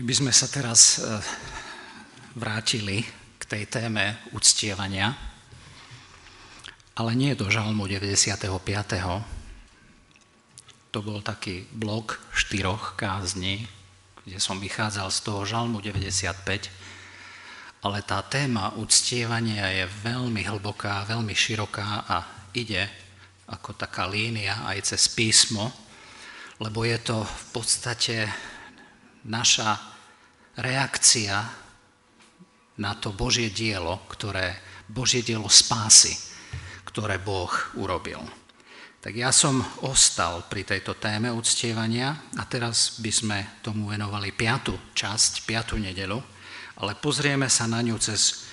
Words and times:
by 0.00 0.14
sme 0.16 0.32
sa 0.32 0.48
teraz 0.48 0.96
e, 0.96 1.20
vrátili 2.32 3.04
k 3.36 3.42
tej 3.44 3.68
téme 3.68 4.16
uctievania, 4.32 5.12
ale 6.96 7.12
nie 7.12 7.36
do 7.36 7.52
žalmu 7.52 7.84
95. 7.84 8.40
To 10.96 10.98
bol 11.04 11.20
taký 11.20 11.68
blok 11.76 12.24
štyroch 12.32 12.96
kázni, 12.96 13.68
kde 14.24 14.40
som 14.40 14.56
vychádzal 14.56 15.12
z 15.12 15.18
toho 15.28 15.44
žalmu 15.44 15.84
95, 15.84 16.72
ale 17.84 17.98
tá 18.00 18.24
téma 18.24 18.72
uctievania 18.80 19.68
je 19.76 19.84
veľmi 20.08 20.40
hlboká, 20.40 21.04
veľmi 21.04 21.36
široká 21.36 22.08
a 22.08 22.24
ide 22.56 22.88
ako 23.44 23.76
taká 23.76 24.08
línia 24.08 24.64
aj 24.72 24.96
cez 24.96 25.12
písmo, 25.12 25.68
lebo 26.64 26.80
je 26.88 26.96
to 26.96 27.20
v 27.20 27.44
podstate 27.52 28.16
naša 29.26 29.78
reakcia 30.58 31.36
na 32.78 32.92
to 32.96 33.12
Božie 33.12 33.52
dielo, 33.52 34.02
ktoré, 34.08 34.56
Božie 34.88 35.22
dielo 35.22 35.46
spásy, 35.46 36.16
ktoré 36.88 37.20
Boh 37.20 37.52
urobil. 37.78 38.20
Tak 39.02 39.18
ja 39.18 39.34
som 39.34 39.58
ostal 39.82 40.46
pri 40.46 40.62
tejto 40.62 40.94
téme 40.94 41.26
uctievania 41.34 42.14
a 42.38 42.46
teraz 42.46 43.02
by 43.02 43.10
sme 43.10 43.38
tomu 43.58 43.90
venovali 43.90 44.30
piatu 44.30 44.78
časť, 44.94 45.42
piatu 45.42 45.74
nedelu, 45.74 46.22
ale 46.78 46.94
pozrieme 46.94 47.50
sa 47.50 47.66
na 47.66 47.82
ňu 47.82 47.98
cez 47.98 48.46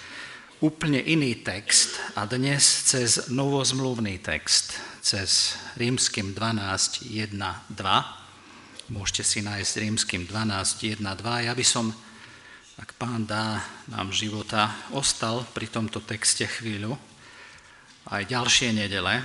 úplne 0.60 1.00
iný 1.06 1.40
text 1.46 2.02
a 2.18 2.26
dnes 2.26 2.66
cez 2.90 3.30
novozmluvný 3.30 4.20
text, 4.20 4.82
cez 5.06 5.54
rímským 5.78 6.34
12, 6.34 7.06
1, 7.08 7.30
2. 7.30 8.29
Môžete 8.90 9.22
si 9.22 9.40
nájsť 9.46 9.86
rímským 9.86 10.26
12, 10.26 10.98
1, 10.98 11.06
2. 11.06 11.46
Ja 11.46 11.54
by 11.54 11.62
som, 11.62 11.94
ak 12.82 12.98
pán 12.98 13.22
dá 13.22 13.62
nám 13.86 14.10
života, 14.10 14.74
ostal 14.98 15.46
pri 15.54 15.70
tomto 15.70 16.02
texte 16.02 16.50
chvíľu 16.50 16.98
aj 18.10 18.26
ďalšie 18.26 18.74
nedele, 18.74 19.22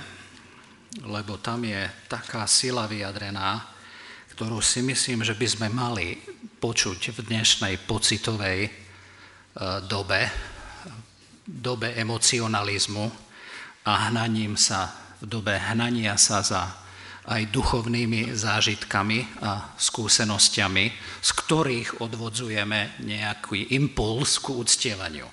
lebo 1.01 1.41
tam 1.41 1.65
je 1.65 1.81
taká 2.05 2.45
sila 2.45 2.85
vyjadrená, 2.85 3.65
ktorú 4.37 4.61
si 4.61 4.85
myslím, 4.85 5.25
že 5.25 5.33
by 5.33 5.47
sme 5.49 5.67
mali 5.73 6.13
počuť 6.61 7.17
v 7.17 7.19
dnešnej 7.25 7.81
pocitovej 7.89 8.69
e, 8.69 8.71
dobe, 9.89 10.29
dobe 11.41 11.97
emocionalizmu 11.97 13.05
a 13.89 14.13
hnaním 14.13 14.61
sa, 14.61 14.93
v 15.17 15.25
dobe 15.25 15.57
hnania 15.57 16.21
sa 16.21 16.45
za 16.45 16.84
aj 17.25 17.49
duchovnými 17.49 18.37
zážitkami 18.37 19.41
a 19.41 19.73
skúsenosťami, 19.77 20.85
z 21.21 21.29
ktorých 21.33 22.01
odvodzujeme 22.05 23.01
nejaký 23.01 23.73
impuls 23.73 24.37
k 24.37 24.53
uctievaniu. 24.53 25.25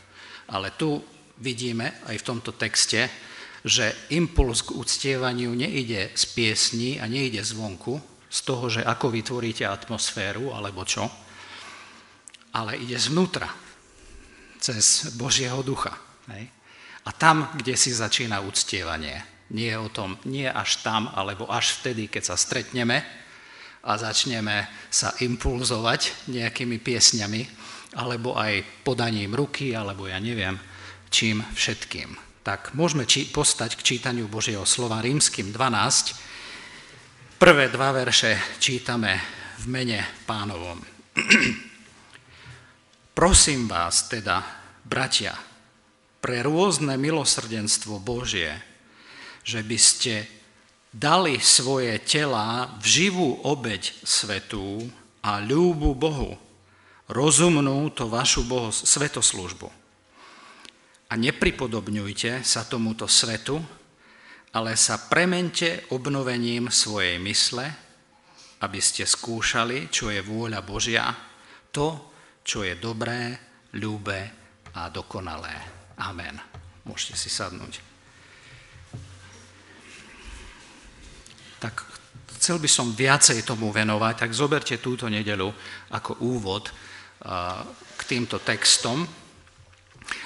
Ale 0.48 0.72
tu 0.76 1.00
vidíme 1.40 2.00
aj 2.08 2.16
v 2.16 2.26
tomto 2.26 2.56
texte, 2.56 3.12
že 3.62 4.10
impuls 4.10 4.64
k 4.64 4.74
uctievaniu 4.74 5.52
neide 5.54 6.10
z 6.16 6.24
piesní 6.32 6.98
a 6.98 7.06
neide 7.06 7.44
zvonku, 7.44 8.00
z 8.32 8.38
toho, 8.48 8.72
že 8.72 8.80
ako 8.80 9.12
vytvoríte 9.12 9.68
atmosféru 9.68 10.56
alebo 10.56 10.88
čo, 10.88 11.04
ale 12.56 12.80
ide 12.80 12.96
zvnútra, 12.96 13.48
cez 14.56 15.12
Božieho 15.20 15.60
ducha. 15.60 15.92
Hej? 16.32 16.48
A 17.02 17.10
tam, 17.12 17.50
kde 17.58 17.74
si 17.76 17.92
začína 17.92 18.40
uctievanie. 18.40 19.31
Nie 19.52 19.76
o 19.76 19.92
tom, 19.92 20.16
nie 20.24 20.48
až 20.48 20.80
tam, 20.80 21.12
alebo 21.12 21.44
až 21.46 21.76
vtedy, 21.80 22.08
keď 22.08 22.32
sa 22.32 22.36
stretneme 22.40 23.04
a 23.84 23.92
začneme 24.00 24.88
sa 24.88 25.12
impulzovať 25.20 26.32
nejakými 26.32 26.80
piesňami, 26.80 27.42
alebo 28.00 28.32
aj 28.34 28.84
podaním 28.84 29.36
ruky, 29.36 29.76
alebo 29.76 30.08
ja 30.08 30.16
neviem, 30.16 30.56
čím 31.12 31.44
všetkým 31.52 32.32
tak 32.42 32.74
môžeme 32.74 33.06
či- 33.06 33.30
postať 33.30 33.78
k 33.78 33.86
čítaniu 33.94 34.26
Božieho 34.26 34.66
slova 34.66 34.98
rímským 34.98 35.54
12. 35.54 37.38
Prvé 37.38 37.70
dva 37.70 37.94
verše 37.94 38.58
čítame 38.58 39.18
v 39.62 39.64
mene 39.70 40.02
pánovom. 40.26 40.82
Prosím 43.18 43.70
vás 43.70 44.10
teda, 44.10 44.42
bratia, 44.82 45.38
pre 46.22 46.42
rôzne 46.42 46.98
milosrdenstvo 46.98 48.02
Božie, 48.02 48.50
že 49.42 49.60
by 49.62 49.78
ste 49.78 50.24
dali 50.94 51.38
svoje 51.42 51.98
tela 52.02 52.70
v 52.78 52.84
živú 52.86 53.28
obeď 53.42 53.92
svetú 54.02 54.86
a 55.22 55.38
ľúbu 55.42 55.94
Bohu, 55.94 56.38
rozumnú 57.10 57.90
to 57.94 58.08
vašu 58.08 58.46
boho, 58.46 58.72
svetoslužbu 58.72 59.82
a 61.12 61.16
nepripodobňujte 61.20 62.40
sa 62.40 62.64
tomuto 62.64 63.04
svetu, 63.04 63.60
ale 64.56 64.80
sa 64.80 64.96
premente 64.96 65.84
obnovením 65.92 66.72
svojej 66.72 67.20
mysle, 67.20 67.68
aby 68.64 68.80
ste 68.80 69.04
skúšali, 69.04 69.92
čo 69.92 70.08
je 70.08 70.24
vôľa 70.24 70.64
Božia, 70.64 71.12
to, 71.68 72.16
čo 72.40 72.64
je 72.64 72.80
dobré, 72.80 73.36
ľúbe 73.76 74.20
a 74.72 74.88
dokonalé. 74.88 75.52
Amen. 76.00 76.40
Môžete 76.88 77.16
si 77.20 77.28
sadnúť. 77.28 77.91
Tak 81.62 81.86
chcel 82.42 82.58
by 82.58 82.66
som 82.66 82.90
viacej 82.90 83.46
tomu 83.46 83.70
venovať, 83.70 84.26
tak 84.26 84.34
zoberte 84.34 84.82
túto 84.82 85.06
nedelu 85.06 85.46
ako 85.94 86.26
úvod 86.26 86.74
k 87.94 88.00
týmto 88.02 88.42
textom. 88.42 89.06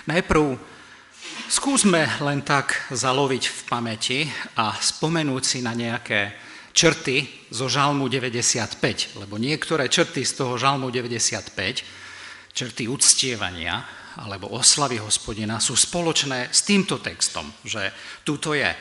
Najprv 0.08 0.76
Skúsme 1.46 2.10
len 2.26 2.42
tak 2.42 2.90
zaloviť 2.90 3.44
v 3.46 3.60
pamäti 3.70 4.20
a 4.58 4.74
spomenúť 4.74 5.42
si 5.46 5.58
na 5.62 5.78
nejaké 5.78 6.34
črty 6.74 7.46
zo 7.54 7.70
žalmu 7.70 8.10
95, 8.10 8.82
lebo 9.22 9.38
niektoré 9.38 9.86
črty 9.86 10.26
z 10.26 10.42
toho 10.42 10.58
žalmu 10.58 10.90
95, 10.90 11.54
črty 12.50 12.90
uctievania 12.90 13.78
alebo 14.26 14.50
oslavy 14.58 14.98
hospodina 14.98 15.62
sú 15.62 15.78
spoločné 15.78 16.50
s 16.50 16.66
týmto 16.66 16.98
textom, 16.98 17.46
že 17.62 17.94
tuto 18.26 18.50
je. 18.50 18.74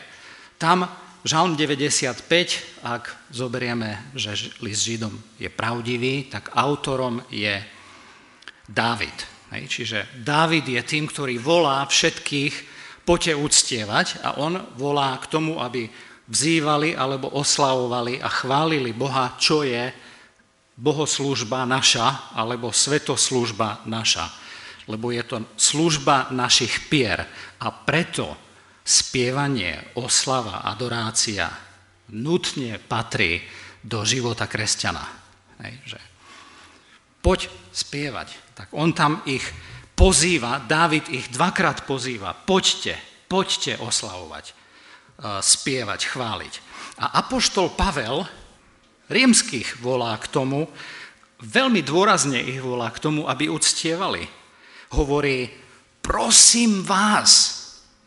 Tam 0.57 0.89
žalm 1.25 1.57
95, 1.57 2.85
ak 2.85 3.33
zoberieme, 3.33 4.13
že 4.13 4.37
list 4.61 4.85
Židom 4.85 5.17
je 5.41 5.49
pravdivý, 5.49 6.29
tak 6.29 6.53
autorom 6.53 7.17
je 7.33 7.57
Dávid. 8.69 9.25
Čiže 9.49 10.21
Dávid 10.21 10.69
je 10.69 10.81
tým, 10.85 11.09
ktorý 11.09 11.41
volá 11.41 11.81
všetkých 11.85 12.53
poďte 13.05 13.33
uctievať 13.41 14.07
a 14.21 14.37
on 14.37 14.57
volá 14.77 15.17
k 15.17 15.29
tomu, 15.29 15.57
aby 15.61 15.89
vzývali 16.29 16.97
alebo 16.97 17.33
oslavovali 17.33 18.21
a 18.21 18.29
chválili 18.29 18.93
Boha, 18.93 19.37
čo 19.37 19.61
je 19.65 19.93
bohoslúžba 20.77 21.65
naša 21.65 22.37
alebo 22.37 22.73
svetoslužba 22.73 23.85
naša. 23.89 24.29
Lebo 24.85 25.09
je 25.09 25.23
to 25.25 25.41
služba 25.57 26.29
našich 26.33 26.89
pier 26.89 27.25
a 27.61 27.67
preto 27.73 28.44
spievanie, 28.85 29.97
oslava, 29.97 30.61
adorácia 30.61 31.49
nutne 32.13 32.77
patrí 32.77 33.41
do 33.81 34.05
života 34.05 34.45
kresťana. 34.45 35.05
Hej, 35.65 35.97
že 35.97 35.99
poď 37.25 37.49
spievať. 37.73 38.29
Tak 38.53 38.67
on 38.77 38.93
tam 38.93 39.25
ich 39.25 39.41
pozýva, 39.97 40.61
Dávid 40.61 41.09
ich 41.09 41.25
dvakrát 41.33 41.89
pozýva, 41.89 42.37
poďte, 42.37 42.93
poďte 43.25 43.81
oslavovať, 43.81 44.45
e, 44.45 44.53
spievať, 45.41 45.99
chváliť. 46.05 46.53
A 47.01 47.25
apoštol 47.25 47.73
Pavel 47.73 48.21
rímskych 49.09 49.81
volá 49.81 50.13
k 50.21 50.29
tomu, 50.29 50.69
veľmi 51.41 51.81
dôrazne 51.81 52.37
ich 52.37 52.61
volá 52.61 52.93
k 52.93 53.01
tomu, 53.01 53.25
aby 53.25 53.49
uctievali. 53.49 54.23
Hovorí, 54.93 55.49
prosím 56.05 56.85
vás, 56.85 57.54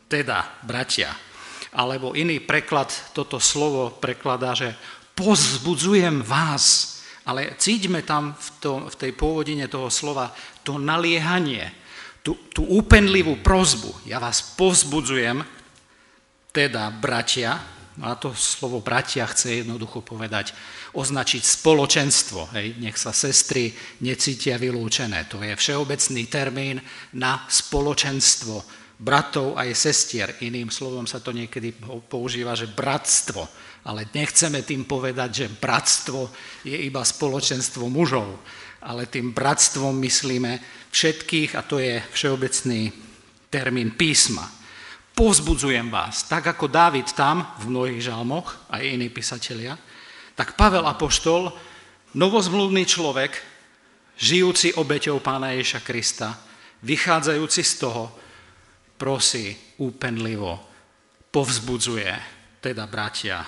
teda 0.08 0.64
bratia, 0.64 1.12
alebo 1.76 2.16
iný 2.16 2.40
preklad 2.40 2.88
toto 3.12 3.36
slovo 3.36 3.92
prekladá, 4.00 4.56
že 4.56 4.72
pozbudzujem 5.12 6.24
vás, 6.24 6.96
ale 7.28 7.54
cíťme 7.60 8.00
tam 8.02 8.32
v, 8.32 8.48
to, 8.58 8.72
v 8.88 8.94
tej 8.96 9.12
pôvodine 9.12 9.68
toho 9.68 9.92
slova 9.92 10.32
to 10.64 10.80
naliehanie, 10.80 11.68
tú, 12.24 12.34
tú 12.50 12.64
úpenlivú 12.64 13.38
prozbu. 13.44 14.08
Ja 14.08 14.16
vás 14.16 14.40
povzbudzujem, 14.56 15.44
teda 16.56 16.88
bratia, 16.88 17.60
a 17.98 18.14
to 18.14 18.32
slovo 18.32 18.80
bratia 18.80 19.26
chce 19.28 19.62
jednoducho 19.62 20.00
povedať, 20.00 20.54
označiť 20.94 21.42
spoločenstvo. 21.42 22.54
Hej? 22.54 22.78
Nech 22.78 22.96
sa 22.96 23.10
sestry 23.10 23.74
necítia 24.00 24.56
vylúčené. 24.56 25.26
To 25.28 25.42
je 25.42 25.52
všeobecný 25.52 26.22
termín 26.30 26.76
na 27.18 27.44
spoločenstvo 27.50 28.62
bratov 28.98 29.54
aj 29.54 29.78
sestier. 29.78 30.34
Iným 30.42 30.68
slovom 30.68 31.06
sa 31.06 31.22
to 31.22 31.30
niekedy 31.30 31.70
používa, 32.10 32.58
že 32.58 32.66
bratstvo 32.66 33.46
ale 33.88 34.04
nechceme 34.12 34.60
tým 34.68 34.84
povedať, 34.84 35.30
že 35.32 35.46
bratstvo 35.48 36.28
je 36.66 36.76
iba 36.76 37.00
spoločenstvo 37.00 37.88
mužov, 37.88 38.44
ale 38.84 39.08
tým 39.08 39.32
bratstvom 39.32 39.96
myslíme 40.04 40.60
všetkých, 40.92 41.56
a 41.56 41.64
to 41.64 41.80
je 41.80 41.96
všeobecný 42.12 42.92
termín 43.48 43.96
písma. 43.96 44.44
Povzbudzujem 45.16 45.88
vás, 45.88 46.28
tak 46.28 46.46
ako 46.52 46.68
Dávid 46.68 47.10
tam 47.16 47.48
v 47.64 47.72
mnohých 47.72 48.12
žalmoch, 48.12 48.68
aj 48.70 48.86
iní 48.86 49.08
písatelia, 49.08 49.74
tak 50.36 50.54
Pavel 50.54 50.86
Apoštol, 50.86 51.50
novozmluvný 52.14 52.84
človek, 52.86 53.34
žijúci 54.20 54.76
obeťou 54.76 55.18
pána 55.24 55.56
Ježa 55.56 55.80
Krista, 55.82 56.38
vychádzajúci 56.84 57.62
z 57.64 57.74
toho, 57.82 58.12
prosí 58.98 59.54
úpenlivo, 59.78 60.58
povzbudzuje, 61.30 62.10
teda 62.58 62.90
bratia, 62.90 63.46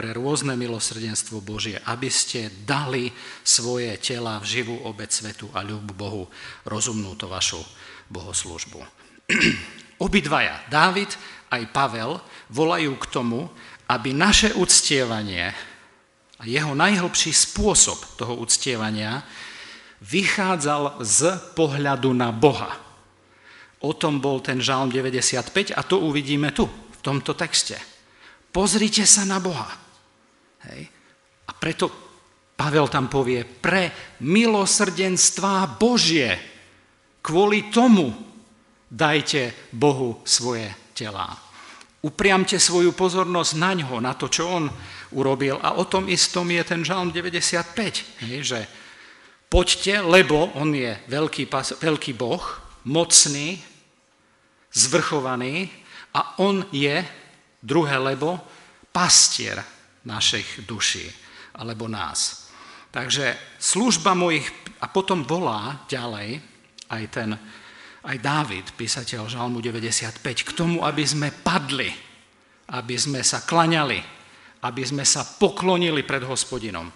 pre 0.00 0.16
rôzne 0.16 0.56
milosrdenstvo 0.56 1.44
Božie, 1.44 1.76
aby 1.84 2.08
ste 2.08 2.48
dali 2.64 3.12
svoje 3.44 3.92
tela 4.00 4.40
v 4.40 4.48
živú 4.48 4.76
obec 4.88 5.12
svetu 5.12 5.52
a 5.52 5.60
ľubu 5.60 5.92
Bohu, 5.92 6.24
rozumnú 6.64 7.12
to 7.20 7.28
vašu 7.28 7.60
bohoslužbu. 8.08 8.80
Obidvaja, 10.06 10.64
Dávid 10.72 11.12
aj 11.52 11.68
Pavel, 11.68 12.16
volajú 12.48 12.96
k 12.96 13.10
tomu, 13.12 13.52
aby 13.92 14.16
naše 14.16 14.56
uctievanie 14.56 15.52
a 16.40 16.42
jeho 16.48 16.72
najhlbší 16.72 17.36
spôsob 17.36 18.16
toho 18.16 18.40
uctievania 18.40 19.20
vychádzal 20.00 21.04
z 21.04 21.36
pohľadu 21.52 22.16
na 22.16 22.32
Boha. 22.32 22.72
O 23.80 23.96
tom 23.96 24.20
bol 24.20 24.44
ten 24.44 24.60
žalm 24.60 24.92
95 24.92 25.72
a 25.72 25.80
to 25.84 26.04
uvidíme 26.04 26.52
tu, 26.52 26.68
v 26.68 27.00
tomto 27.00 27.32
texte. 27.32 27.80
Pozrite 28.52 29.08
sa 29.08 29.24
na 29.24 29.40
Boha. 29.40 29.68
Hej. 30.68 30.82
A 31.48 31.52
preto 31.56 31.88
Pavel 32.60 32.92
tam 32.92 33.08
povie, 33.08 33.40
pre 33.48 33.88
milosrdenstva 34.20 35.80
Božie, 35.80 36.36
kvôli 37.24 37.72
tomu 37.72 38.12
dajte 38.84 39.72
Bohu 39.72 40.20
svoje 40.28 40.68
telá. 40.92 41.32
Upriamte 42.04 42.60
svoju 42.60 42.92
pozornosť 42.92 43.52
na 43.56 43.72
ňo, 43.76 43.96
na 44.04 44.12
to, 44.12 44.28
čo 44.28 44.44
on 44.44 44.68
urobil. 45.16 45.56
A 45.64 45.80
o 45.80 45.88
tom 45.88 46.08
istom 46.12 46.44
je 46.52 46.60
ten 46.64 46.84
žalm 46.84 47.08
95, 47.08 48.28
hej, 48.28 48.38
že 48.44 48.60
Poďte, 49.50 49.98
lebo 50.06 50.54
on 50.54 50.70
je 50.70 50.94
veľký, 51.10 51.50
veľký 51.82 52.14
boh, 52.14 52.38
mocný, 52.86 53.58
zvrchovaný 54.72 55.68
a 56.14 56.40
on 56.42 56.66
je, 56.70 57.02
druhé 57.62 57.96
lebo, 57.98 58.38
pastier 58.90 59.62
našich 60.06 60.66
duší, 60.66 61.06
alebo 61.58 61.86
nás. 61.86 62.50
Takže 62.90 63.38
služba 63.58 64.18
mojich, 64.18 64.46
a 64.82 64.90
potom 64.90 65.22
volá 65.22 65.86
ďalej 65.86 66.42
aj 66.90 67.02
ten, 67.12 67.30
aj 68.02 68.16
Dávid, 68.18 68.66
písateľ 68.74 69.30
Žalmu 69.30 69.62
95, 69.62 70.18
k 70.24 70.50
tomu, 70.56 70.82
aby 70.82 71.04
sme 71.06 71.30
padli, 71.30 71.92
aby 72.74 72.96
sme 72.98 73.22
sa 73.22 73.46
klaňali, 73.46 74.00
aby 74.66 74.82
sme 74.82 75.06
sa 75.06 75.22
poklonili 75.22 76.02
pred 76.02 76.26
hospodinom. 76.26 76.90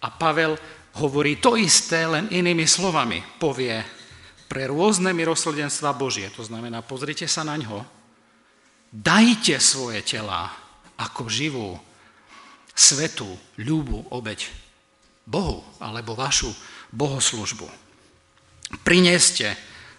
A 0.00 0.08
Pavel 0.08 0.56
hovorí 1.02 1.36
to 1.36 1.58
isté, 1.58 2.08
len 2.08 2.32
inými 2.32 2.64
slovami. 2.64 3.20
Povie 3.36 3.95
pre 4.46 4.70
rôzne 4.70 5.10
mirosledenstva 5.10 5.94
Božie, 5.94 6.30
to 6.30 6.46
znamená, 6.46 6.82
pozrite 6.82 7.26
sa 7.26 7.42
na 7.42 7.58
ňo, 7.58 7.82
dajte 8.94 9.58
svoje 9.58 10.02
tela 10.06 10.50
ako 10.96 11.28
živú, 11.28 11.76
svetú, 12.76 13.28
ľúbu, 13.58 14.12
obeď 14.12 14.46
Bohu, 15.26 15.64
alebo 15.82 16.14
vašu 16.14 16.52
bohoslužbu. 16.94 17.66
Prineste 18.84 19.56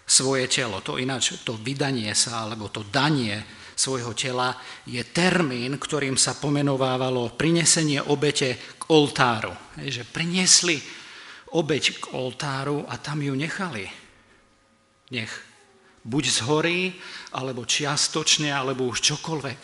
svoje 0.08 0.48
telo, 0.48 0.80
to 0.80 0.96
ináč, 0.96 1.36
to 1.44 1.58
vydanie 1.60 2.14
sa, 2.16 2.48
alebo 2.48 2.72
to 2.72 2.86
danie 2.88 3.44
svojho 3.78 4.16
tela 4.16 4.56
je 4.88 4.98
termín, 5.04 5.78
ktorým 5.78 6.16
sa 6.18 6.34
pomenovávalo 6.34 7.36
prinesenie 7.36 8.02
obete 8.02 8.56
oltáru. 8.90 9.52
Hej, 9.78 10.02
že 10.02 10.08
priniesli 10.08 10.80
obeď 11.54 12.02
k 12.02 12.04
oltáru 12.16 12.82
a 12.88 12.96
tam 12.98 13.22
ju 13.22 13.36
nechali. 13.36 14.07
Nech 15.08 15.32
buď 16.04 16.24
zhorí, 16.28 16.96
alebo 17.36 17.68
čiastočne, 17.68 18.48
alebo 18.48 18.88
už 18.88 19.04
čokoľvek 19.04 19.58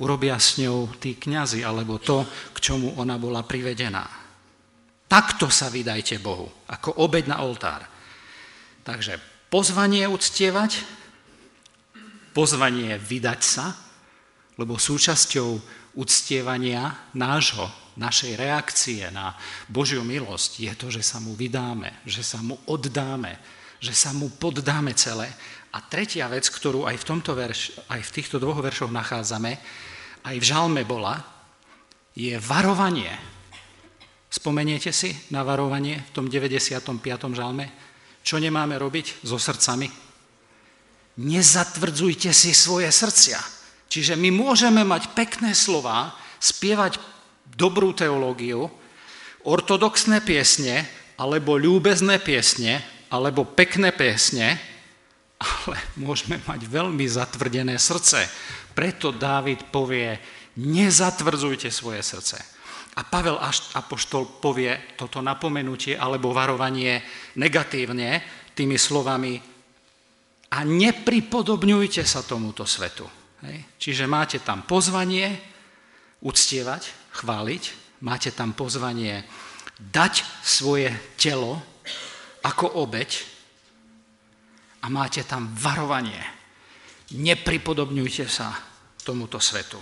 urobia 0.00 0.40
s 0.40 0.58
ňou 0.58 0.96
tí 0.98 1.14
kňazi, 1.20 1.62
alebo 1.62 2.00
to, 2.00 2.24
k 2.54 2.58
čomu 2.58 2.96
ona 2.98 3.20
bola 3.20 3.44
privedená. 3.44 4.04
Takto 5.04 5.52
sa 5.52 5.70
vydajte 5.70 6.18
Bohu, 6.18 6.48
ako 6.66 7.04
obeď 7.04 7.30
na 7.30 7.44
oltár. 7.44 7.84
Takže 8.82 9.20
pozvanie 9.52 10.08
uctievať, 10.08 10.82
pozvanie 12.34 12.98
vydať 12.98 13.40
sa, 13.44 13.76
lebo 14.58 14.80
súčasťou 14.80 15.50
uctievania 15.94 17.14
nášho, 17.14 17.70
našej 17.94 18.34
reakcie 18.34 19.06
na 19.14 19.38
Božiu 19.70 20.02
milosť 20.02 20.58
je 20.58 20.72
to, 20.74 20.86
že 20.90 21.02
sa 21.06 21.22
mu 21.22 21.38
vydáme, 21.38 22.02
že 22.02 22.26
sa 22.26 22.42
mu 22.42 22.58
oddáme, 22.66 23.38
že 23.84 23.92
sa 23.92 24.16
mu 24.16 24.32
poddáme 24.32 24.96
celé. 24.96 25.28
A 25.76 25.84
tretia 25.84 26.24
vec, 26.32 26.48
ktorú 26.48 26.88
aj 26.88 26.96
v, 26.96 27.04
tomto 27.04 27.36
verš, 27.36 27.84
aj 27.92 28.00
v 28.00 28.14
týchto 28.16 28.40
dvoch 28.40 28.64
veršoch 28.64 28.88
nachádzame, 28.88 29.52
aj 30.24 30.36
v 30.40 30.44
žalme 30.44 30.82
bola, 30.88 31.20
je 32.16 32.32
varovanie. 32.40 33.12
Spomeniete 34.32 34.88
si 34.88 35.12
na 35.28 35.44
varovanie 35.44 36.00
v 36.00 36.10
tom 36.16 36.26
95. 36.32 36.80
žalme? 37.36 37.68
Čo 38.24 38.40
nemáme 38.40 38.80
robiť 38.80 39.20
so 39.20 39.36
srdcami? 39.36 39.92
Nezatvrdzujte 41.20 42.32
si 42.32 42.56
svoje 42.56 42.88
srdcia. 42.88 43.38
Čiže 43.92 44.16
my 44.16 44.32
môžeme 44.32 44.82
mať 44.82 45.12
pekné 45.12 45.52
slova, 45.52 46.16
spievať 46.40 46.98
dobrú 47.52 47.92
teológiu, 47.92 48.72
ortodoxné 49.44 50.24
piesne, 50.24 50.88
alebo 51.14 51.54
ľúbezné 51.60 52.18
piesne, 52.24 52.82
alebo 53.14 53.46
pekné 53.46 53.94
piesne, 53.94 54.58
ale 55.38 55.78
môžeme 56.04 56.42
mať 56.42 56.66
veľmi 56.66 57.06
zatvrdené 57.06 57.78
srdce. 57.78 58.26
Preto 58.74 59.14
Dávid 59.14 59.70
povie, 59.70 60.18
nezatvrdzujte 60.58 61.70
svoje 61.70 62.02
srdce. 62.02 62.38
A 62.94 63.02
Pavel 63.02 63.38
Apoštol 63.74 64.38
povie 64.38 64.94
toto 64.94 65.18
napomenutie 65.18 65.98
alebo 65.98 66.30
varovanie 66.30 67.02
negatívne 67.38 68.22
tými 68.54 68.78
slovami 68.78 69.34
a 70.54 70.62
nepripodobňujte 70.62 72.06
sa 72.06 72.22
tomuto 72.22 72.62
svetu. 72.62 73.02
Hej. 73.42 73.66
Čiže 73.82 74.04
máte 74.06 74.38
tam 74.38 74.62
pozvanie 74.62 75.26
uctievať, 76.22 77.10
chváliť, 77.18 77.62
máte 78.06 78.30
tam 78.30 78.54
pozvanie 78.54 79.26
dať 79.74 80.22
svoje 80.46 80.94
telo 81.18 81.73
ako 82.44 82.84
obeď 82.84 83.10
a 84.84 84.92
máte 84.92 85.24
tam 85.24 85.48
varovanie. 85.56 86.20
Nepripodobňujte 87.16 88.28
sa 88.28 88.52
tomuto 89.00 89.40
svetu. 89.40 89.80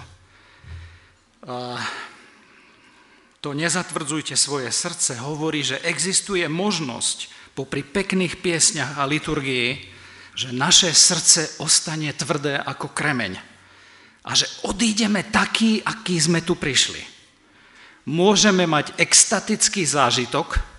To 3.43 3.51
nezatvrdzujte 3.51 4.39
svoje 4.39 4.71
srdce 4.71 5.19
hovorí, 5.19 5.67
že 5.67 5.83
existuje 5.83 6.47
možnosť 6.47 7.51
popri 7.59 7.83
pekných 7.83 8.39
piesňach 8.39 9.03
a 9.03 9.11
liturgii, 9.11 9.91
že 10.39 10.55
naše 10.55 10.95
srdce 10.95 11.59
ostane 11.59 12.15
tvrdé 12.15 12.57
ako 12.63 12.95
kremeň 12.95 13.35
a 14.23 14.31
že 14.39 14.47
odídeme 14.71 15.27
taký, 15.35 15.83
aký 15.83 16.15
sme 16.23 16.47
tu 16.47 16.55
prišli. 16.55 17.03
Môžeme 18.07 18.71
mať 18.71 18.95
extatický 19.03 19.83
zážitok, 19.83 20.72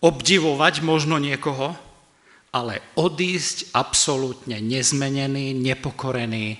obdivovať 0.00 0.80
možno 0.80 1.20
niekoho, 1.20 1.76
ale 2.50 2.82
odísť 2.98 3.76
absolútne 3.76 4.58
nezmenený, 4.58 5.54
nepokorený 5.54 6.58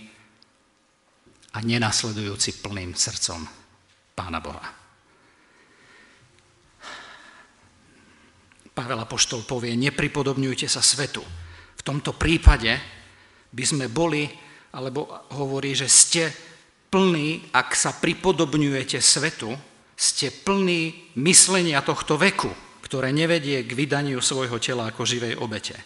a 1.51 1.59
nenasledujúci 1.59 2.63
plným 2.63 2.95
srdcom 2.95 3.43
Pána 4.15 4.39
Boha. 4.39 4.63
Pavel 8.71 9.03
Apoštol 9.03 9.43
povie, 9.43 9.75
nepripodobňujte 9.75 10.71
sa 10.71 10.79
svetu. 10.79 11.21
V 11.75 11.83
tomto 11.83 12.15
prípade 12.15 12.71
by 13.51 13.65
sme 13.67 13.87
boli 13.91 14.31
alebo 14.71 15.27
hovorí, 15.35 15.75
že 15.75 15.91
ste 15.91 16.31
plní, 16.91 17.51
ak 17.51 17.75
sa 17.75 17.91
pripodobňujete 17.99 19.03
svetu, 19.03 19.51
ste 19.99 20.31
plní 20.31 21.13
myslenia 21.19 21.83
tohto 21.83 22.15
veku, 22.15 22.55
ktoré 22.91 23.15
nevedie 23.15 23.63
k 23.63 23.71
vydaniu 23.71 24.19
svojho 24.19 24.59
tela 24.59 24.91
ako 24.91 25.07
živej 25.07 25.39
obete. 25.39 25.79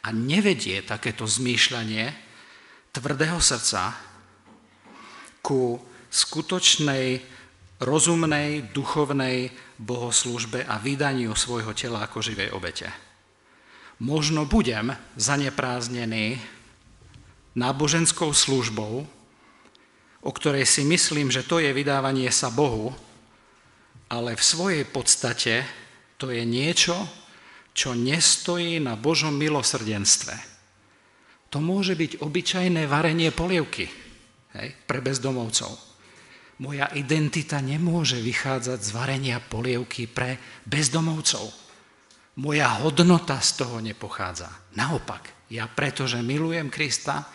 A 0.00 0.08
nevedie 0.08 0.80
takéto 0.80 1.28
zmýšľanie 1.28 2.08
tvrdého 2.96 3.36
srdca 3.36 3.92
ku 5.44 5.76
skutočnej 6.08 7.20
rozumnej, 7.84 8.72
duchovnej 8.72 9.52
bohoslúžbe 9.76 10.64
a 10.64 10.80
vydaniu 10.80 11.36
svojho 11.36 11.76
tela 11.76 12.00
ako 12.08 12.24
živej 12.24 12.48
obete. 12.56 12.88
Možno 14.00 14.48
budem 14.48 14.96
zanepráznený 15.20 16.40
náboženskou 17.52 18.32
službou, 18.32 19.04
o 20.24 20.30
ktorej 20.32 20.64
si 20.64 20.88
myslím, 20.88 21.28
že 21.28 21.44
to 21.44 21.60
je 21.60 21.68
vydávanie 21.76 22.32
sa 22.32 22.48
Bohu, 22.48 22.96
ale 24.08 24.32
v 24.32 24.40
svojej 24.40 24.84
podstate 24.88 25.84
to 26.16 26.32
je 26.32 26.42
niečo, 26.44 26.96
čo 27.76 27.92
nestojí 27.92 28.80
na 28.80 28.96
Božom 28.96 29.36
milosrdenstve. 29.36 30.32
To 31.52 31.60
môže 31.60 31.92
byť 31.92 32.24
obyčajné 32.24 32.88
varenie 32.88 33.30
polievky 33.30 33.86
hej, 34.56 34.68
pre 34.88 34.98
bezdomovcov. 35.04 35.76
Moja 36.56 36.88
identita 36.96 37.60
nemôže 37.60 38.16
vychádzať 38.16 38.80
z 38.80 38.90
varenia 38.96 39.38
polievky 39.44 40.08
pre 40.08 40.40
bezdomovcov. 40.64 41.52
Moja 42.40 42.80
hodnota 42.80 43.36
z 43.44 43.60
toho 43.60 43.84
nepochádza. 43.84 44.48
Naopak, 44.72 45.52
ja 45.52 45.68
pretože 45.68 46.20
milujem 46.24 46.72
Krista, 46.72 47.28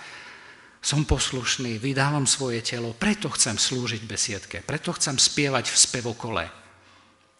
som 0.82 1.06
poslušný, 1.06 1.78
vydávam 1.78 2.26
svoje 2.26 2.66
telo, 2.66 2.98
preto 2.98 3.30
chcem 3.30 3.62
slúžiť 3.62 4.02
besiedke, 4.10 4.58
preto 4.66 4.90
chcem 4.98 5.22
spievať 5.22 5.70
v 5.70 5.78
spevokole. 5.78 6.44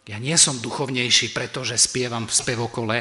Ja 0.02 0.18
nie 0.18 0.34
som 0.34 0.58
duchovnejší, 0.58 1.30
pretože 1.30 1.78
spievam 1.78 2.26
v 2.26 2.34
spevokole, 2.34 2.96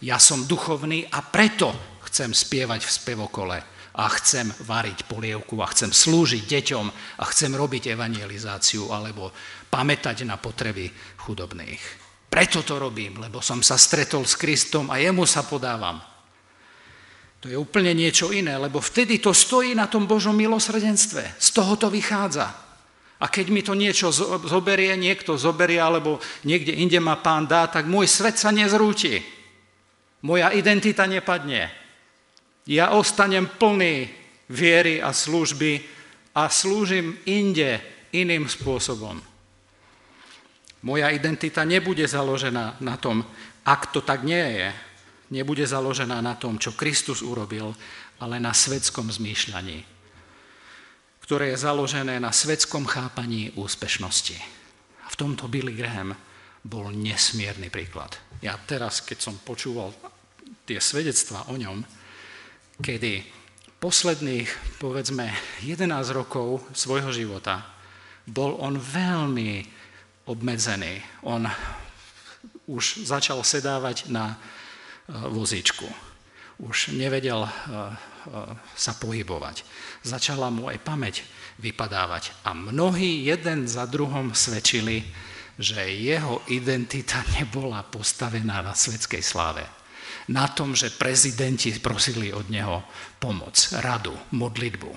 ja 0.00 0.16
som 0.16 0.48
duchovný 0.48 1.04
a 1.12 1.20
preto 1.20 1.72
chcem 2.08 2.32
spievať 2.32 2.84
v 2.88 2.94
spevokole 2.96 3.56
a 3.96 4.04
chcem 4.20 4.48
variť 4.64 5.04
polievku 5.08 5.56
a 5.60 5.68
chcem 5.72 5.92
slúžiť 5.92 6.44
deťom 6.48 6.86
a 7.20 7.24
chcem 7.28 7.52
robiť 7.52 7.92
evangelizáciu 7.92 8.88
alebo 8.92 9.32
pamätať 9.68 10.24
na 10.24 10.36
potreby 10.40 10.88
chudobných. 11.28 11.80
Preto 12.28 12.60
to 12.64 12.76
robím, 12.76 13.20
lebo 13.20 13.40
som 13.40 13.64
sa 13.64 13.80
stretol 13.80 14.28
s 14.28 14.36
Kristom 14.36 14.92
a 14.92 15.00
jemu 15.00 15.24
sa 15.24 15.44
podávam. 15.44 16.00
To 17.40 17.52
je 17.52 17.56
úplne 17.56 17.92
niečo 17.92 18.32
iné, 18.32 18.56
lebo 18.56 18.80
vtedy 18.80 19.20
to 19.20 19.32
stojí 19.36 19.76
na 19.76 19.88
tom 19.88 20.08
Božom 20.08 20.36
milosrdenstve. 20.36 21.36
Z 21.36 21.48
toho 21.52 21.76
to 21.76 21.88
vychádza. 21.92 22.65
A 23.16 23.32
keď 23.32 23.46
mi 23.48 23.64
to 23.64 23.72
niečo 23.72 24.12
zoberie, 24.44 24.92
niekto 24.96 25.40
zoberie, 25.40 25.80
alebo 25.80 26.20
niekde 26.44 26.76
inde 26.76 27.00
ma 27.00 27.16
pán 27.16 27.48
dá, 27.48 27.64
tak 27.64 27.88
môj 27.88 28.04
svet 28.04 28.36
sa 28.36 28.52
nezrúti. 28.52 29.24
Moja 30.26 30.52
identita 30.52 31.08
nepadne. 31.08 31.72
Ja 32.68 32.92
ostanem 32.92 33.48
plný 33.48 34.10
viery 34.52 35.00
a 35.00 35.16
služby 35.16 35.80
a 36.36 36.52
slúžim 36.52 37.16
inde 37.24 37.80
iným 38.12 38.44
spôsobom. 38.44 39.16
Moja 40.84 41.08
identita 41.10 41.64
nebude 41.64 42.04
založená 42.04 42.76
na 42.84 42.94
tom, 43.00 43.24
ak 43.64 43.90
to 43.90 44.04
tak 44.04 44.22
nie 44.22 44.44
je, 44.60 44.68
nebude 45.34 45.66
založená 45.66 46.20
na 46.22 46.36
tom, 46.38 46.60
čo 46.60 46.76
Kristus 46.76 47.24
urobil, 47.24 47.74
ale 48.20 48.38
na 48.38 48.54
svetskom 48.54 49.10
zmýšľaní, 49.10 49.82
ktoré 51.26 51.50
je 51.52 51.66
založené 51.66 52.22
na 52.22 52.30
svetskom 52.30 52.86
chápaní 52.86 53.50
úspešnosti. 53.58 54.38
A 55.02 55.06
v 55.10 55.18
tomto 55.18 55.50
Billy 55.50 55.74
Graham 55.74 56.14
bol 56.62 56.94
nesmierny 56.94 57.66
príklad. 57.66 58.14
Ja 58.38 58.54
teraz, 58.54 59.02
keď 59.02 59.18
som 59.26 59.34
počúval 59.42 59.90
tie 60.70 60.78
svedectvá 60.78 61.50
o 61.50 61.58
ňom, 61.58 61.82
kedy 62.78 63.26
posledných, 63.82 64.78
povedzme, 64.78 65.34
11 65.66 65.90
rokov 66.14 66.62
svojho 66.70 67.10
života 67.10 67.74
bol 68.26 68.58
on 68.62 68.78
veľmi 68.78 69.66
obmedzený. 70.30 71.02
On 71.26 71.42
už 72.70 73.06
začal 73.06 73.42
sedávať 73.42 74.10
na 74.10 74.38
vozíčku. 75.10 75.86
Už 76.58 76.94
nevedel 76.94 77.46
eh, 77.46 77.50
eh, 77.50 78.15
sa 78.74 78.92
pohybovať. 78.98 79.62
Začala 80.02 80.50
mu 80.50 80.68
aj 80.68 80.78
pamäť 80.82 81.22
vypadávať. 81.62 82.34
A 82.44 82.52
mnohí 82.52 83.24
jeden 83.24 83.64
za 83.70 83.88
druhom 83.88 84.34
svedčili, 84.36 85.06
že 85.56 85.80
jeho 85.88 86.44
identita 86.52 87.24
nebola 87.38 87.80
postavená 87.86 88.60
na 88.60 88.74
svetskej 88.76 89.22
sláve. 89.24 89.64
Na 90.26 90.50
tom, 90.50 90.74
že 90.74 90.90
prezidenti 90.92 91.70
prosili 91.78 92.34
od 92.34 92.50
neho 92.50 92.82
pomoc, 93.22 93.54
radu, 93.78 94.12
modlitbu. 94.34 94.92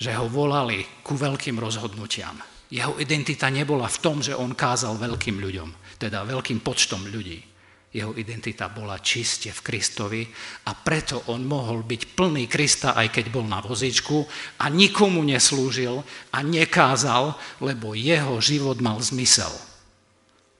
Že 0.00 0.10
ho 0.18 0.26
volali 0.26 0.82
ku 1.04 1.14
veľkým 1.14 1.60
rozhodnutiam. 1.60 2.40
Jeho 2.72 2.96
identita 2.96 3.52
nebola 3.52 3.84
v 3.86 4.00
tom, 4.00 4.24
že 4.24 4.32
on 4.32 4.56
kázal 4.56 4.96
veľkým 4.96 5.36
ľuďom, 5.36 6.00
teda 6.00 6.24
veľkým 6.24 6.64
počtom 6.64 7.04
ľudí 7.04 7.51
jeho 7.92 8.16
identita 8.16 8.72
bola 8.72 8.96
čiste 8.96 9.52
v 9.52 9.60
Kristovi 9.60 10.24
a 10.64 10.72
preto 10.72 11.28
on 11.28 11.44
mohol 11.44 11.84
byť 11.84 12.02
plný 12.16 12.48
Krista, 12.48 12.96
aj 12.96 13.12
keď 13.12 13.24
bol 13.28 13.44
na 13.44 13.60
vozíčku 13.60 14.24
a 14.64 14.72
nikomu 14.72 15.20
neslúžil 15.20 16.00
a 16.32 16.38
nekázal, 16.40 17.36
lebo 17.60 17.92
jeho 17.92 18.40
život 18.40 18.80
mal 18.80 18.96
zmysel. 19.04 19.52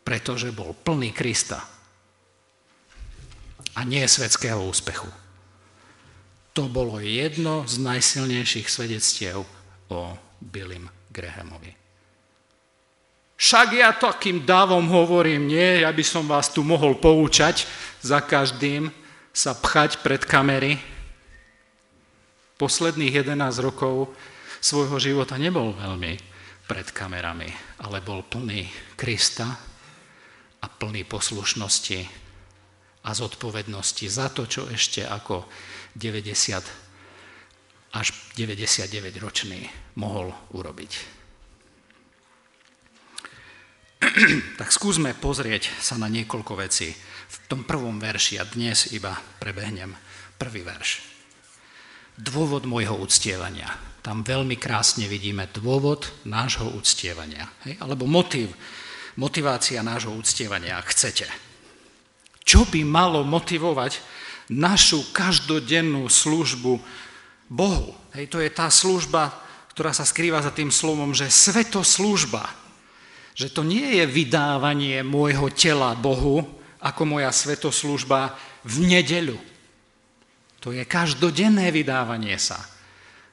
Pretože 0.05 0.53
bol 0.53 0.77
plný 0.77 1.17
Krista 1.17 1.65
a 3.73 3.81
nie 3.89 4.05
svetského 4.05 4.61
úspechu. 4.61 5.09
To 6.53 6.69
bolo 6.69 7.01
jedno 7.01 7.65
z 7.65 7.81
najsilnejších 7.81 8.69
svedectiev 8.69 9.49
o 9.89 10.01
Billym 10.37 10.85
Grahamovi. 11.09 11.82
Však 13.43 13.69
ja 13.75 13.91
takým 13.91 14.47
dávom 14.47 14.87
hovorím, 14.87 15.51
nie, 15.51 15.83
ja 15.83 15.91
by 15.91 16.05
som 16.07 16.31
vás 16.31 16.47
tu 16.55 16.63
mohol 16.63 16.95
poučať 16.95 17.67
za 17.99 18.23
každým 18.23 18.87
sa 19.35 19.59
pchať 19.59 19.99
pred 19.99 20.23
kamery. 20.23 20.79
Posledných 22.55 23.27
11 23.27 23.35
rokov 23.59 24.15
svojho 24.63 24.95
života 25.03 25.35
nebol 25.43 25.75
veľmi 25.75 26.23
pred 26.71 26.87
kamerami, 26.95 27.51
ale 27.83 27.99
bol 27.99 28.23
plný 28.23 28.71
Krista 28.95 29.51
a 30.63 30.67
plný 30.71 31.03
poslušnosti 31.03 31.99
a 33.03 33.11
zodpovednosti 33.11 34.07
za 34.07 34.31
to, 34.31 34.47
čo 34.47 34.71
ešte 34.71 35.03
ako 35.03 35.51
90 35.99 36.63
až 37.91 38.07
99 38.39 38.87
ročný 39.19 39.67
mohol 39.99 40.31
urobiť. 40.55 41.22
tak 44.61 44.75
skúsme 44.75 45.15
pozrieť 45.15 45.71
sa 45.79 45.95
na 45.95 46.11
niekoľko 46.11 46.59
vecí 46.59 46.91
v 47.33 47.37
tom 47.47 47.63
prvom 47.63 48.03
verši 48.03 48.43
a 48.43 48.45
dnes 48.45 48.91
iba 48.91 49.15
prebehnem 49.39 49.95
prvý 50.37 50.67
verš. 50.67 51.03
Dôvod 52.19 52.69
môjho 52.69 52.99
uctievania. 52.99 53.71
Tam 54.03 54.27
veľmi 54.27 54.59
krásne 54.59 55.07
vidíme 55.07 55.47
dôvod 55.55 56.11
nášho 56.27 56.67
uctievania. 56.75 57.47
Hej? 57.65 57.79
Alebo 57.79 58.05
motiv, 58.05 58.51
motivácia 59.17 59.81
nášho 59.87 60.13
uctievania, 60.13 60.83
ak 60.83 60.91
chcete. 60.91 61.31
Čo 62.43 62.67
by 62.67 62.83
malo 62.83 63.23
motivovať 63.23 64.03
našu 64.51 65.07
každodennú 65.15 66.11
službu 66.11 66.83
Bohu? 67.47 67.95
Hej, 68.19 68.35
to 68.35 68.43
je 68.43 68.51
tá 68.51 68.67
služba, 68.67 69.31
ktorá 69.73 69.95
sa 69.95 70.03
skrýva 70.03 70.43
za 70.43 70.51
tým 70.51 70.75
slovom, 70.75 71.15
že 71.15 71.31
svetoslúžba. 71.31 72.62
Že 73.33 73.49
to 73.53 73.63
nie 73.65 74.01
je 74.01 74.05
vydávanie 74.05 75.01
môjho 75.01 75.49
tela 75.53 75.97
Bohu, 75.97 76.45
ako 76.83 77.03
moja 77.07 77.31
svetoslužba 77.31 78.35
v 78.67 78.75
nedeľu. 78.91 79.39
To 80.63 80.75
je 80.75 80.83
každodenné 80.83 81.71
vydávanie 81.71 82.39
sa. 82.39 82.59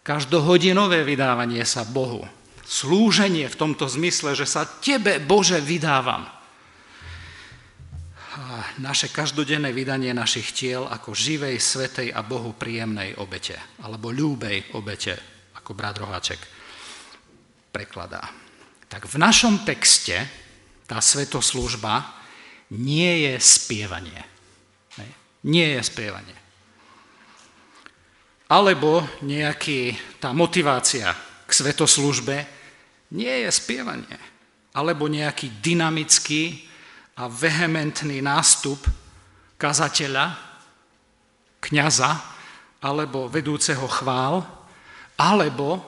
Každohodinové 0.06 1.06
vydávanie 1.06 1.62
sa 1.66 1.86
Bohu. 1.86 2.26
Slúženie 2.66 3.50
v 3.50 3.60
tomto 3.60 3.90
zmysle, 3.90 4.38
že 4.38 4.46
sa 4.46 4.66
Tebe, 4.66 5.18
Bože, 5.22 5.58
vydávam. 5.62 6.26
A 8.40 8.62
naše 8.82 9.10
každodenné 9.10 9.74
vydanie 9.74 10.14
našich 10.14 10.54
tiel 10.54 10.86
ako 10.86 11.18
živej, 11.18 11.58
svetej 11.58 12.14
a 12.14 12.22
Bohu 12.22 12.54
príjemnej 12.54 13.18
obete, 13.18 13.58
alebo 13.82 14.14
ľúbej 14.14 14.74
obete, 14.78 15.18
ako 15.58 15.74
brat 15.74 15.98
Roháček 15.98 16.42
prekladá 17.70 18.49
tak 18.90 19.06
v 19.06 19.16
našom 19.22 19.62
texte 19.62 20.18
tá 20.90 20.98
svetoslužba 20.98 22.02
nie 22.74 23.30
je 23.30 23.34
spievanie. 23.38 24.22
Nie 25.46 25.80
je 25.80 25.82
spievanie. 25.86 26.36
Alebo 28.50 29.06
nejaký, 29.24 29.94
tá 30.20 30.34
motivácia 30.34 31.14
k 31.46 31.52
svetoslužbe 31.54 32.44
nie 33.16 33.46
je 33.46 33.50
spievanie. 33.54 34.18
Alebo 34.74 35.06
nejaký 35.06 35.62
dynamický 35.62 36.68
a 37.16 37.30
vehementný 37.30 38.26
nástup 38.26 38.82
kazateľa, 39.56 40.34
kňaza 41.62 42.12
alebo 42.80 43.28
vedúceho 43.28 43.86
chvál, 43.92 44.42
alebo 45.20 45.84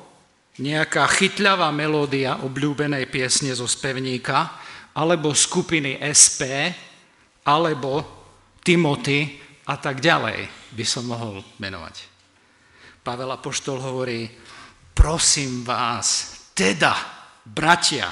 nejaká 0.62 1.10
chytľavá 1.10 1.74
melódia 1.74 2.38
obľúbenej 2.46 3.10
piesne 3.10 3.52
zo 3.58 3.66
spevníka, 3.66 4.62
alebo 4.94 5.34
skupiny 5.34 5.98
SP, 6.00 6.70
alebo 7.50 8.06
Timothy 8.62 9.42
a 9.66 9.76
tak 9.82 9.98
ďalej 9.98 10.46
by 10.78 10.86
som 10.86 11.10
mohol 11.10 11.42
menovať. 11.58 11.96
Pavel 13.02 13.34
Apoštol 13.34 13.82
hovorí, 13.82 14.30
prosím 14.94 15.66
vás, 15.66 16.38
teda, 16.54 16.94
bratia, 17.42 18.06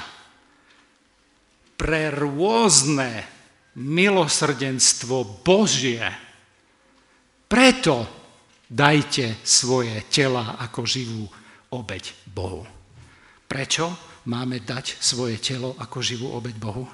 pre 1.78 2.10
rôzne 2.10 3.24
milosrdenstvo 3.78 5.46
Božie, 5.46 6.02
preto 7.46 8.04
dajte 8.66 9.38
svoje 9.46 10.10
tela 10.10 10.58
ako 10.58 10.82
živú 10.82 11.24
obeď 11.70 12.14
Bohu. 12.26 12.66
Prečo 13.46 13.94
máme 14.26 14.62
dať 14.62 14.98
svoje 14.98 15.38
telo 15.38 15.74
ako 15.78 15.98
živú 16.02 16.30
obeď 16.34 16.54
Bohu? 16.58 16.86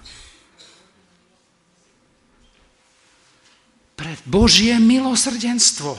Pre 3.96 4.12
Božie 4.28 4.76
milosrdenstvo. 4.76 5.96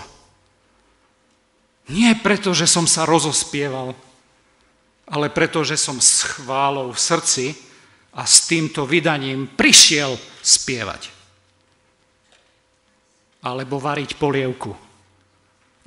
Nie 1.89 2.13
preto, 2.19 2.53
že 2.53 2.69
som 2.69 2.85
sa 2.85 3.09
rozospieval, 3.09 3.97
ale 5.07 5.27
preto, 5.33 5.65
že 5.65 5.79
som 5.79 5.97
s 5.97 6.21
chválou 6.21 6.93
v 6.93 6.99
srdci 6.99 7.45
a 8.13 8.27
s 8.27 8.45
týmto 8.45 8.85
vydaním 8.85 9.49
prišiel 9.49 10.13
spievať. 10.41 11.09
Alebo 13.41 13.81
variť 13.81 14.19
polievku. 14.19 14.75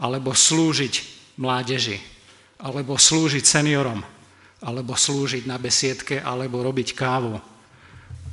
Alebo 0.00 0.32
slúžiť 0.32 0.94
mládeži 1.36 2.19
alebo 2.60 3.00
slúžiť 3.00 3.44
seniorom, 3.44 4.00
alebo 4.60 4.92
slúžiť 4.92 5.48
na 5.48 5.56
besiedke, 5.56 6.20
alebo 6.20 6.60
robiť 6.60 6.92
kávu 6.92 7.40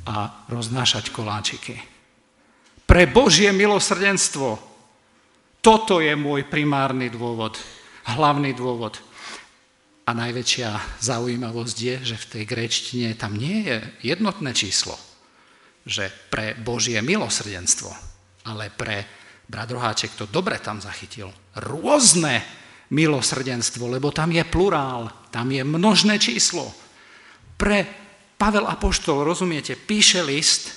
a 0.08 0.44
roznášať 0.48 1.12
koláčiky. 1.12 1.76
Pre 2.88 3.04
Božie 3.08 3.52
milosrdenstvo 3.52 4.56
toto 5.60 6.00
je 6.00 6.14
môj 6.16 6.48
primárny 6.48 7.12
dôvod, 7.12 7.60
hlavný 8.08 8.56
dôvod. 8.56 8.96
A 10.08 10.16
najväčšia 10.16 11.02
zaujímavosť 11.04 11.76
je, 11.76 11.96
že 12.00 12.16
v 12.16 12.28
tej 12.32 12.44
grečtine 12.48 13.08
tam 13.12 13.36
nie 13.36 13.68
je 13.68 13.76
jednotné 14.00 14.56
číslo, 14.56 14.96
že 15.84 16.08
pre 16.32 16.56
Božie 16.56 17.04
milosrdenstvo, 17.04 17.92
ale 18.48 18.72
pre, 18.72 19.04
brat 19.44 19.68
Roháček 19.68 20.16
to 20.16 20.24
dobre 20.24 20.56
tam 20.64 20.80
zachytil, 20.80 21.28
rôzne 21.60 22.40
milosrdenstvo, 22.90 23.88
lebo 23.88 24.10
tam 24.10 24.32
je 24.32 24.44
plurál, 24.44 25.12
tam 25.30 25.52
je 25.52 25.64
množné 25.64 26.18
číslo. 26.18 26.72
Pre 27.56 27.86
Pavel 28.38 28.64
Apoštol, 28.64 29.26
rozumiete, 29.26 29.74
píše 29.76 30.22
list, 30.22 30.72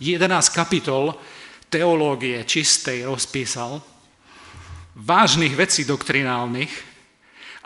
11 0.00 0.30
kapitol 0.54 1.14
teológie 1.66 2.46
čistej 2.46 3.04
rozpísal, 3.04 3.82
vážnych 4.94 5.54
vecí 5.58 5.82
doktrinálnych 5.82 6.72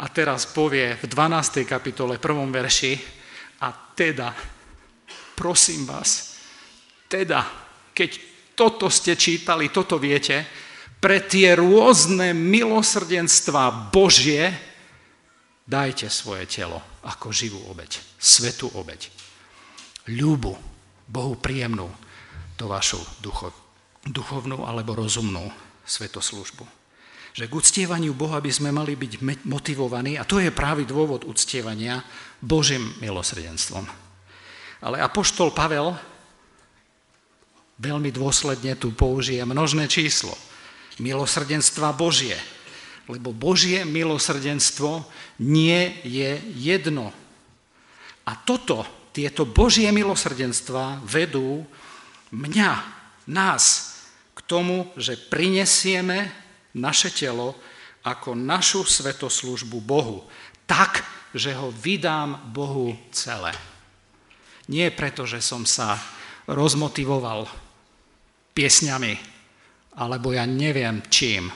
a 0.00 0.08
teraz 0.08 0.48
povie 0.48 0.96
v 0.96 1.04
12. 1.04 1.68
kapitole, 1.68 2.16
prvom 2.16 2.48
verši, 2.48 2.96
a 3.58 3.68
teda, 3.74 4.30
prosím 5.34 5.84
vás, 5.84 6.38
teda, 7.10 7.42
keď 7.90 8.10
toto 8.54 8.86
ste 8.86 9.18
čítali, 9.18 9.68
toto 9.68 9.98
viete, 9.98 10.46
pre 10.98 11.22
tie 11.22 11.54
rôzne 11.54 12.34
milosrdenstva 12.34 13.90
Božie 13.94 14.50
dajte 15.62 16.10
svoje 16.10 16.46
telo 16.50 16.82
ako 17.06 17.30
živú 17.30 17.62
obeď, 17.70 18.02
svetú 18.18 18.66
obeď. 18.74 19.06
Ľúbu, 20.10 20.52
Bohu 21.06 21.34
príjemnú, 21.38 21.86
to 22.58 22.66
vašu 22.66 22.98
ducho, 23.22 23.54
duchovnú 24.02 24.66
alebo 24.66 24.98
rozumnú 24.98 25.46
svetoslúžbu. 25.86 26.66
Že 27.38 27.44
k 27.46 27.54
uctievaniu 27.54 28.16
Boha 28.18 28.42
by 28.42 28.50
sme 28.50 28.74
mali 28.74 28.98
byť 28.98 29.46
motivovaní, 29.46 30.18
a 30.18 30.26
to 30.26 30.42
je 30.42 30.50
práve 30.50 30.82
dôvod 30.82 31.22
uctievania, 31.28 32.02
Božím 32.42 32.98
milosrdenstvom. 32.98 33.86
Ale 34.82 34.98
Apoštol 34.98 35.54
Pavel 35.54 35.94
veľmi 37.78 38.10
dôsledne 38.10 38.74
tu 38.74 38.90
použije 38.90 39.46
množné 39.46 39.86
číslo– 39.86 40.34
milosrdenstva 40.98 41.94
Božie. 41.94 42.36
Lebo 43.08 43.32
Božie 43.32 43.88
milosrdenstvo 43.88 45.06
nie 45.40 45.96
je 46.04 46.36
jedno. 46.54 47.10
A 48.28 48.36
toto, 48.36 48.84
tieto 49.16 49.48
Božie 49.48 49.88
milosrdenstva 49.88 51.00
vedú 51.08 51.64
mňa, 52.30 52.70
nás, 53.28 53.96
k 54.36 54.40
tomu, 54.44 54.88
že 54.94 55.16
prinesieme 55.16 56.30
naše 56.76 57.10
telo 57.10 57.56
ako 58.06 58.38
našu 58.38 58.86
svetoslužbu 58.86 59.82
Bohu. 59.82 60.24
Tak, 60.68 61.02
že 61.34 61.52
ho 61.52 61.72
vydám 61.72 62.52
Bohu 62.52 62.96
celé. 63.12 63.52
Nie 64.68 64.92
preto, 64.92 65.24
že 65.24 65.40
som 65.40 65.64
sa 65.64 65.96
rozmotivoval 66.48 67.48
piesňami, 68.52 69.37
alebo 69.98 70.30
ja 70.30 70.46
neviem 70.46 71.02
čím, 71.10 71.50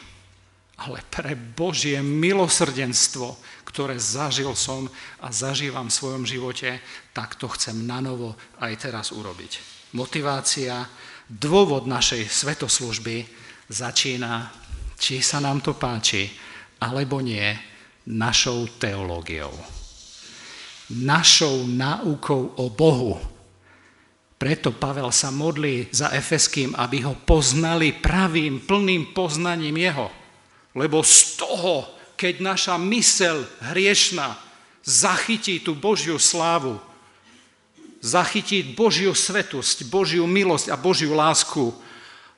ale 0.83 0.99
pre 1.07 1.39
Božie 1.39 2.03
milosrdenstvo, 2.03 3.39
ktoré 3.63 3.95
zažil 4.03 4.51
som 4.59 4.91
a 5.23 5.31
zažívam 5.31 5.87
v 5.87 5.97
svojom 5.97 6.25
živote, 6.27 6.83
tak 7.15 7.39
to 7.39 7.47
chcem 7.55 7.87
na 7.87 8.03
novo 8.03 8.35
aj 8.59 8.91
teraz 8.91 9.15
urobiť. 9.15 9.63
Motivácia, 9.95 10.83
dôvod 11.31 11.87
našej 11.87 12.27
svetoslužby 12.27 13.25
začína, 13.71 14.51
či 14.99 15.23
sa 15.23 15.39
nám 15.39 15.63
to 15.63 15.79
páči, 15.79 16.27
alebo 16.83 17.23
nie, 17.23 17.47
našou 18.11 18.67
teológiou. 18.75 19.55
Našou 20.99 21.63
náukou 21.71 22.59
o 22.59 22.67
Bohu, 22.75 23.17
preto 24.43 24.75
Pavel 24.75 25.15
sa 25.15 25.31
modlí 25.31 25.95
za 25.95 26.11
Efeským, 26.11 26.75
aby 26.75 27.07
ho 27.07 27.15
poznali 27.15 27.95
pravým, 27.95 28.67
plným 28.67 29.15
poznaním 29.15 29.79
jeho. 29.79 30.11
Lebo 30.75 31.07
z 31.07 31.39
toho, 31.39 31.87
keď 32.19 32.43
naša 32.43 32.75
mysel 32.75 33.47
hriešna 33.71 34.35
zachytí 34.83 35.63
tú 35.63 35.79
Božiu 35.79 36.19
slávu, 36.19 36.83
zachytí 38.03 38.67
Božiu 38.75 39.15
svetosť, 39.15 39.87
Božiu 39.87 40.27
milosť 40.27 40.75
a 40.75 40.77
Božiu 40.77 41.15
lásku, 41.15 41.71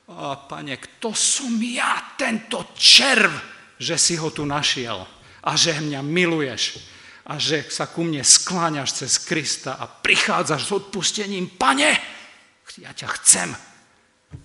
a 0.05 0.37
pane, 0.37 0.77
kto 0.77 1.09
som 1.17 1.57
ja, 1.57 2.13
tento 2.13 2.69
červ, 2.77 3.33
že 3.81 3.97
si 3.97 4.13
ho 4.13 4.29
tu 4.29 4.45
našiel 4.45 5.01
a 5.41 5.57
že 5.57 5.81
mňa 5.81 6.05
miluješ 6.05 6.85
a 7.25 7.41
že 7.41 7.65
sa 7.73 7.89
ku 7.89 8.05
mne 8.05 8.21
skláňaš 8.21 9.01
cez 9.01 9.17
Krista 9.25 9.81
a 9.81 9.89
prichádzaš 9.89 10.61
s 10.61 10.71
odpustením. 10.71 11.57
Pane, 11.57 11.97
ja 12.77 12.91
ťa 12.93 13.07
chcem 13.17 13.49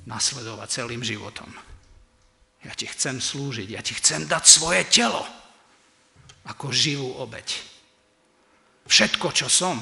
nasledovať 0.08 0.68
celým 0.80 1.04
životom. 1.04 1.50
Ja 2.64 2.72
ti 2.76 2.88
chcem 2.88 3.20
slúžiť, 3.20 3.68
ja 3.68 3.80
ti 3.84 3.96
chcem 3.96 4.24
dať 4.24 4.44
svoje 4.44 4.82
telo 4.88 5.24
ako 6.48 6.72
živú 6.72 7.20
obeď. 7.20 7.48
Všetko, 8.88 9.28
čo 9.32 9.48
som, 9.48 9.76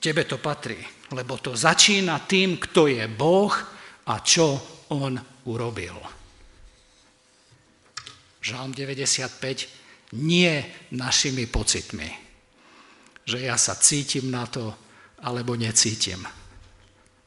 tebe 0.00 0.28
to 0.28 0.36
patrí, 0.36 0.76
lebo 1.16 1.40
to 1.40 1.56
začína 1.56 2.28
tým, 2.28 2.60
kto 2.60 2.92
je 2.92 3.04
Boh 3.08 3.52
a 4.04 4.20
čo 4.20 4.60
on 4.92 5.16
urobil. 5.48 5.96
Žalm 8.44 8.76
95 8.76 9.83
nie 10.14 10.62
našimi 10.94 11.50
pocitmi. 11.50 12.08
Že 13.26 13.38
ja 13.50 13.56
sa 13.58 13.74
cítim 13.74 14.30
na 14.30 14.46
to, 14.46 14.74
alebo 15.24 15.56
necítim. 15.58 16.22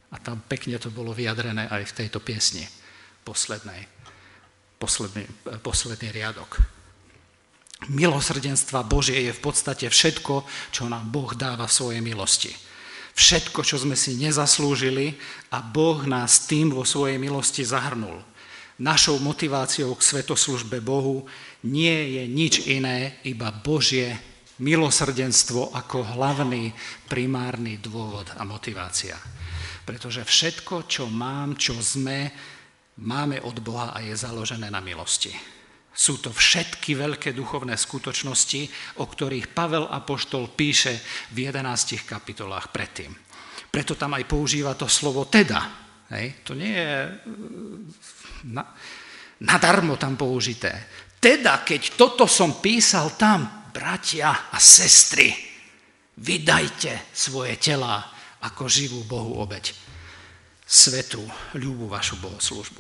A 0.08 0.16
tam 0.24 0.40
pekne 0.48 0.80
to 0.80 0.94
bolo 0.94 1.12
vyjadrené 1.12 1.68
aj 1.68 1.92
v 1.92 1.96
tejto 2.04 2.24
piesni, 2.24 2.64
poslednej, 3.28 3.84
posledný, 4.80 5.28
posledný 5.60 6.10
riadok. 6.16 6.64
Milosrdenstva 7.92 8.88
Božie 8.88 9.30
je 9.30 9.34
v 9.36 9.44
podstate 9.44 9.86
všetko, 9.86 10.48
čo 10.74 10.90
nám 10.90 11.14
Boh 11.14 11.30
dáva 11.38 11.70
v 11.70 11.76
svojej 11.78 12.02
milosti. 12.02 12.50
Všetko, 13.18 13.66
čo 13.66 13.82
sme 13.82 13.98
si 13.98 14.18
nezaslúžili 14.18 15.18
a 15.54 15.62
Boh 15.62 16.06
nás 16.06 16.46
tým 16.46 16.74
vo 16.74 16.86
svojej 16.86 17.18
milosti 17.18 17.66
zahrnul. 17.66 18.22
Našou 18.78 19.18
motiváciou 19.18 19.94
k 19.98 20.06
svetoslužbe 20.06 20.78
Bohu 20.86 21.26
nie 21.68 22.20
je 22.20 22.24
nič 22.32 22.54
iné, 22.72 23.20
iba 23.28 23.52
Božie 23.52 24.16
milosrdenstvo 24.64 25.76
ako 25.76 26.18
hlavný, 26.18 26.74
primárny 27.06 27.78
dôvod 27.78 28.32
a 28.34 28.42
motivácia. 28.48 29.20
Pretože 29.86 30.26
všetko, 30.26 30.90
čo 30.90 31.08
mám, 31.08 31.56
čo 31.56 31.78
sme, 31.78 32.32
máme 33.04 33.40
od 33.46 33.62
Boha 33.62 33.94
a 33.94 34.02
je 34.02 34.18
založené 34.18 34.68
na 34.74 34.82
milosti. 34.82 35.32
Sú 35.98 36.22
to 36.22 36.30
všetky 36.30 36.94
veľké 36.94 37.34
duchovné 37.34 37.74
skutočnosti, 37.74 38.70
o 39.02 39.06
ktorých 39.10 39.50
Pavel 39.50 39.90
Apoštol 39.90 40.54
píše 40.54 40.94
v 41.34 41.50
11 41.50 42.06
kapitolách 42.06 42.70
predtým. 42.70 43.10
Preto 43.74 43.98
tam 43.98 44.14
aj 44.14 44.30
používa 44.30 44.78
to 44.78 44.86
slovo 44.86 45.26
teda. 45.26 45.58
Hej? 46.14 46.46
To 46.46 46.54
nie 46.54 46.70
je 46.70 46.94
na, 48.54 48.64
nadarmo 49.42 49.98
tam 49.98 50.14
použité. 50.14 50.86
Teda, 51.28 51.60
keď 51.60 52.00
toto 52.00 52.24
som 52.24 52.64
písal 52.64 53.20
tam, 53.20 53.68
bratia 53.76 54.48
a 54.48 54.56
sestry, 54.64 55.36
vydajte 56.16 57.12
svoje 57.12 57.60
tela 57.60 58.00
ako 58.48 58.72
živú 58.72 59.04
Bohu 59.04 59.36
obeď. 59.44 59.76
Svetu, 60.64 61.20
ľúbu 61.60 61.92
vašu 61.92 62.16
bohoslužbu. 62.24 62.80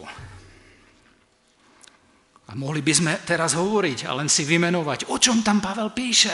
A 2.47 2.55
mohli 2.55 2.79
by 2.79 2.93
sme 2.95 3.13
teraz 3.27 3.51
hovoriť 3.51 4.07
a 4.07 4.15
len 4.15 4.31
si 4.31 4.47
vymenovať, 4.47 5.11
o 5.11 5.19
čom 5.19 5.43
tam 5.43 5.59
Pavel 5.59 5.91
píše. 5.91 6.31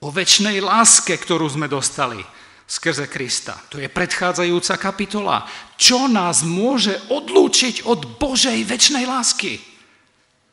O 0.00 0.08
väčšnej 0.08 0.64
láske, 0.64 1.12
ktorú 1.20 1.44
sme 1.44 1.68
dostali 1.68 2.24
skrze 2.64 3.04
Krista. 3.12 3.60
To 3.68 3.76
je 3.76 3.92
predchádzajúca 3.92 4.80
kapitola. 4.80 5.44
Čo 5.76 6.08
nás 6.08 6.40
môže 6.40 6.96
odlúčiť 7.12 7.84
od 7.84 8.16
Božej 8.16 8.64
väčšnej 8.64 9.04
lásky? 9.04 9.71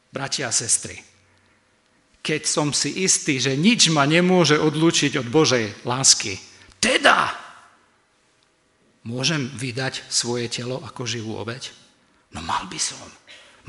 Bratia 0.09 0.49
a 0.49 0.53
sestry, 0.53 0.97
keď 2.25 2.41
som 2.49 2.73
si 2.73 3.05
istý, 3.05 3.37
že 3.37 3.53
nič 3.53 3.93
ma 3.93 4.09
nemôže 4.09 4.57
odlúčiť 4.57 5.21
od 5.21 5.27
Božej 5.29 5.85
lásky, 5.85 6.41
teda 6.81 7.33
môžem 9.05 9.49
vydať 9.53 10.09
svoje 10.09 10.49
telo 10.49 10.81
ako 10.81 11.05
živú 11.05 11.37
obeď? 11.37 11.69
No 12.33 12.41
mal 12.41 12.65
by 12.65 12.79
som. 12.81 13.05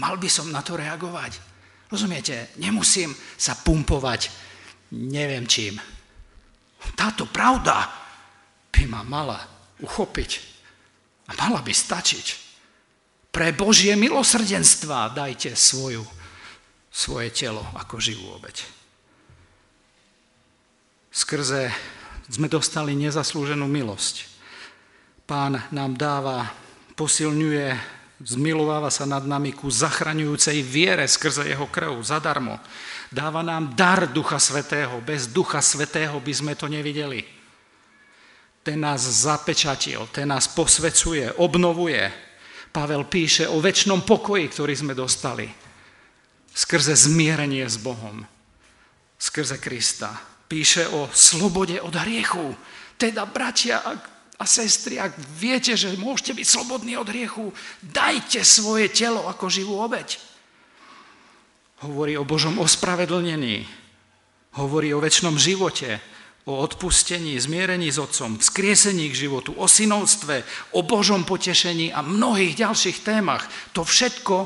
Mal 0.01 0.17
by 0.17 0.29
som 0.33 0.49
na 0.49 0.65
to 0.65 0.81
reagovať. 0.81 1.37
Rozumiete? 1.93 2.57
Nemusím 2.57 3.13
sa 3.37 3.53
pumpovať 3.61 4.51
neviem 4.91 5.47
čím. 5.47 5.79
Táto 6.97 7.29
pravda 7.29 7.87
by 8.73 8.83
ma 8.89 9.05
mala 9.05 9.39
uchopiť 9.79 10.31
a 11.31 11.37
mala 11.37 11.61
by 11.63 11.71
stačiť. 11.71 12.27
Pre 13.31 13.49
Božie 13.55 13.95
milosrdenstva 13.95 15.15
dajte 15.15 15.55
svoju, 15.55 16.03
svoje 16.91 17.31
telo 17.31 17.63
ako 17.79 18.03
živú 18.03 18.35
obeď. 18.35 18.67
Skrze 21.11 21.71
sme 22.31 22.47
dostali 22.47 22.95
nezaslúženú 22.95 23.67
milosť. 23.67 24.27
Pán 25.27 25.63
nám 25.71 25.95
dáva, 25.99 26.51
posilňuje 26.95 27.99
Zmilováva 28.21 28.93
sa 28.93 29.09
nad 29.09 29.25
nami 29.25 29.57
ku 29.57 29.73
zachraňujúcej 29.73 30.61
viere 30.61 31.09
skrze 31.09 31.49
jeho 31.49 31.65
krv, 31.73 32.05
zadarmo. 32.05 32.61
Dáva 33.09 33.41
nám 33.41 33.73
dar 33.73 34.05
Ducha 34.13 34.37
Svetého. 34.37 35.01
Bez 35.01 35.33
Ducha 35.33 35.65
Svetého 35.65 36.21
by 36.21 36.33
sme 36.37 36.53
to 36.53 36.69
nevideli. 36.69 37.25
Ten 38.61 38.85
nás 38.85 39.01
zapečatil, 39.01 40.05
ten 40.13 40.29
nás 40.29 40.53
posvecuje, 40.53 41.33
obnovuje. 41.41 42.13
Pavel 42.69 43.09
píše 43.09 43.49
o 43.49 43.57
väčšnom 43.57 44.05
pokoji, 44.05 44.53
ktorý 44.53 44.75
sme 44.77 44.93
dostali. 44.93 45.49
Skrze 46.55 46.97
zmierenie 46.97 47.67
s 47.69 47.79
Bohom. 47.79 48.27
Skrze 49.19 49.59
Krista. 49.59 50.17
Píše 50.51 50.91
o 50.91 51.07
slobode 51.15 51.79
od 51.79 51.95
hriechu. 51.95 52.57
Teda, 52.99 53.25
bratia, 53.25 53.81
ak 53.81 54.21
a 54.41 54.49
sestry, 54.49 54.97
ak 54.97 55.21
viete, 55.37 55.77
že 55.77 56.01
môžete 56.01 56.33
byť 56.33 56.47
slobodní 56.49 56.97
od 56.97 57.13
hriechu, 57.13 57.53
dajte 57.85 58.41
svoje 58.41 58.89
telo 58.89 59.29
ako 59.29 59.53
živú 59.53 59.77
obeď. 59.77 60.17
Hovorí 61.85 62.17
o 62.17 62.25
Božom 62.25 62.57
ospravedlnení, 62.57 63.69
hovorí 64.57 64.97
o 64.97 65.01
väčšnom 65.05 65.37
živote, 65.37 66.01
o 66.49 66.57
odpustení, 66.57 67.37
zmierení 67.37 67.93
s 67.93 68.01
Otcom, 68.01 68.41
vzkriesení 68.41 69.13
k 69.13 69.29
životu, 69.29 69.53
o 69.61 69.69
synovstve, 69.69 70.41
o 70.73 70.81
Božom 70.89 71.29
potešení 71.29 71.93
a 71.93 72.01
mnohých 72.01 72.57
ďalších 72.57 73.05
témach. 73.05 73.45
To 73.77 73.85
všetko 73.85 74.37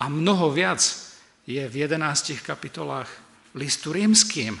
a 0.00 0.04
mnoho 0.08 0.48
viac 0.48 1.05
je 1.46 1.62
v 1.62 1.74
11 1.86 2.42
kapitolách 2.42 3.08
listu 3.54 3.94
rímským. 3.94 4.58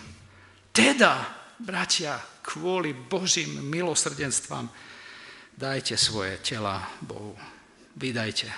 Teda, 0.70 1.26
bratia, 1.58 2.22
kvôli 2.46 2.94
Božím 2.94 3.58
milosrdenstvám 3.66 4.70
dajte 5.58 5.98
svoje 5.98 6.38
tela 6.38 6.84
Bohu. 7.02 7.34
Vydajte. 7.96 8.52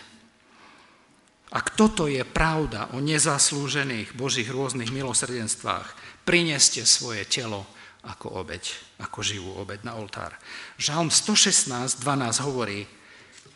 Ak 1.49 1.73
toto 1.73 2.05
je 2.05 2.21
pravda 2.29 2.93
o 2.93 3.01
nezaslúžených 3.01 4.12
Božích 4.12 4.53
rôznych 4.53 4.93
milosrdenstvách, 4.93 5.97
prineste 6.29 6.85
svoje 6.85 7.25
telo 7.25 7.64
ako 8.05 8.45
obeď, 8.45 8.69
ako 9.01 9.19
živú 9.25 9.57
obeď 9.57 9.88
na 9.88 9.97
oltár. 9.97 10.37
Žalm 10.77 11.09
116, 11.09 12.05
12 12.05 12.45
hovorí, 12.45 12.85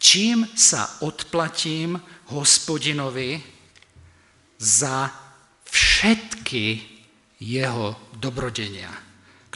čím 0.00 0.48
sa 0.56 0.88
odplatím 1.04 2.00
hospodinovi 2.32 3.44
za 4.62 5.10
všetky 5.66 6.78
jeho 7.42 7.98
dobrodenia 8.14 9.12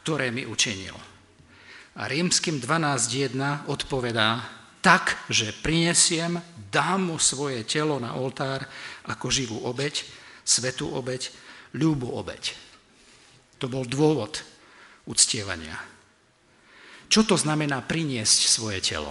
ktoré 0.07 0.31
mi 0.31 0.47
učinil. 0.47 0.95
A 1.99 2.07
rímským 2.07 2.63
12.1 2.63 3.67
odpovedá, 3.67 4.39
tak, 4.79 5.19
že 5.27 5.51
prinesiem, 5.51 6.39
dám 6.71 7.11
mu 7.11 7.19
svoje 7.19 7.67
telo 7.67 7.99
na 7.99 8.15
oltár 8.15 8.63
ako 9.11 9.27
živú 9.35 9.67
obeď, 9.67 10.07
svetú 10.47 10.95
obeď, 10.95 11.35
ľúbu 11.75 12.15
obeď. 12.15 12.55
To 13.59 13.67
bol 13.67 13.83
dôvod 13.83 14.47
uctievania. 15.11 15.75
Čo 17.11 17.27
to 17.27 17.35
znamená 17.35 17.83
priniesť 17.83 18.47
svoje 18.47 18.79
telo? 18.79 19.11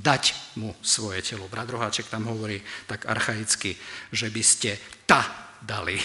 Dať 0.00 0.56
mu 0.56 0.72
svoje 0.80 1.20
telo. 1.20 1.44
Brat 1.52 1.68
Roháček 1.68 2.08
tam 2.08 2.24
hovorí 2.32 2.56
tak 2.88 3.04
archaicky, 3.04 3.76
že 4.08 4.32
by 4.32 4.40
ste 4.40 4.80
ta 5.04 5.52
dali 5.60 6.00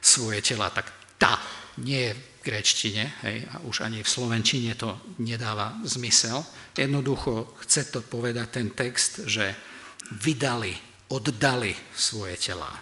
svoje 0.00 0.40
tela. 0.40 0.72
Tak 0.72 1.20
ta 1.20 1.36
nie 1.84 2.08
je 2.08 2.12
gréčtine, 2.44 3.20
hej, 3.24 3.44
a 3.52 3.64
už 3.64 3.84
ani 3.84 4.04
v 4.04 4.08
slovenčine 4.08 4.76
to 4.76 5.16
nedáva 5.20 5.76
zmysel. 5.84 6.44
Jednoducho 6.76 7.56
chce 7.64 7.88
to 7.92 8.00
povedať 8.04 8.48
ten 8.48 8.68
text, 8.72 9.28
že 9.28 9.52
vydali, 10.24 10.76
oddali 11.08 11.72
svoje 11.96 12.36
telá. 12.36 12.72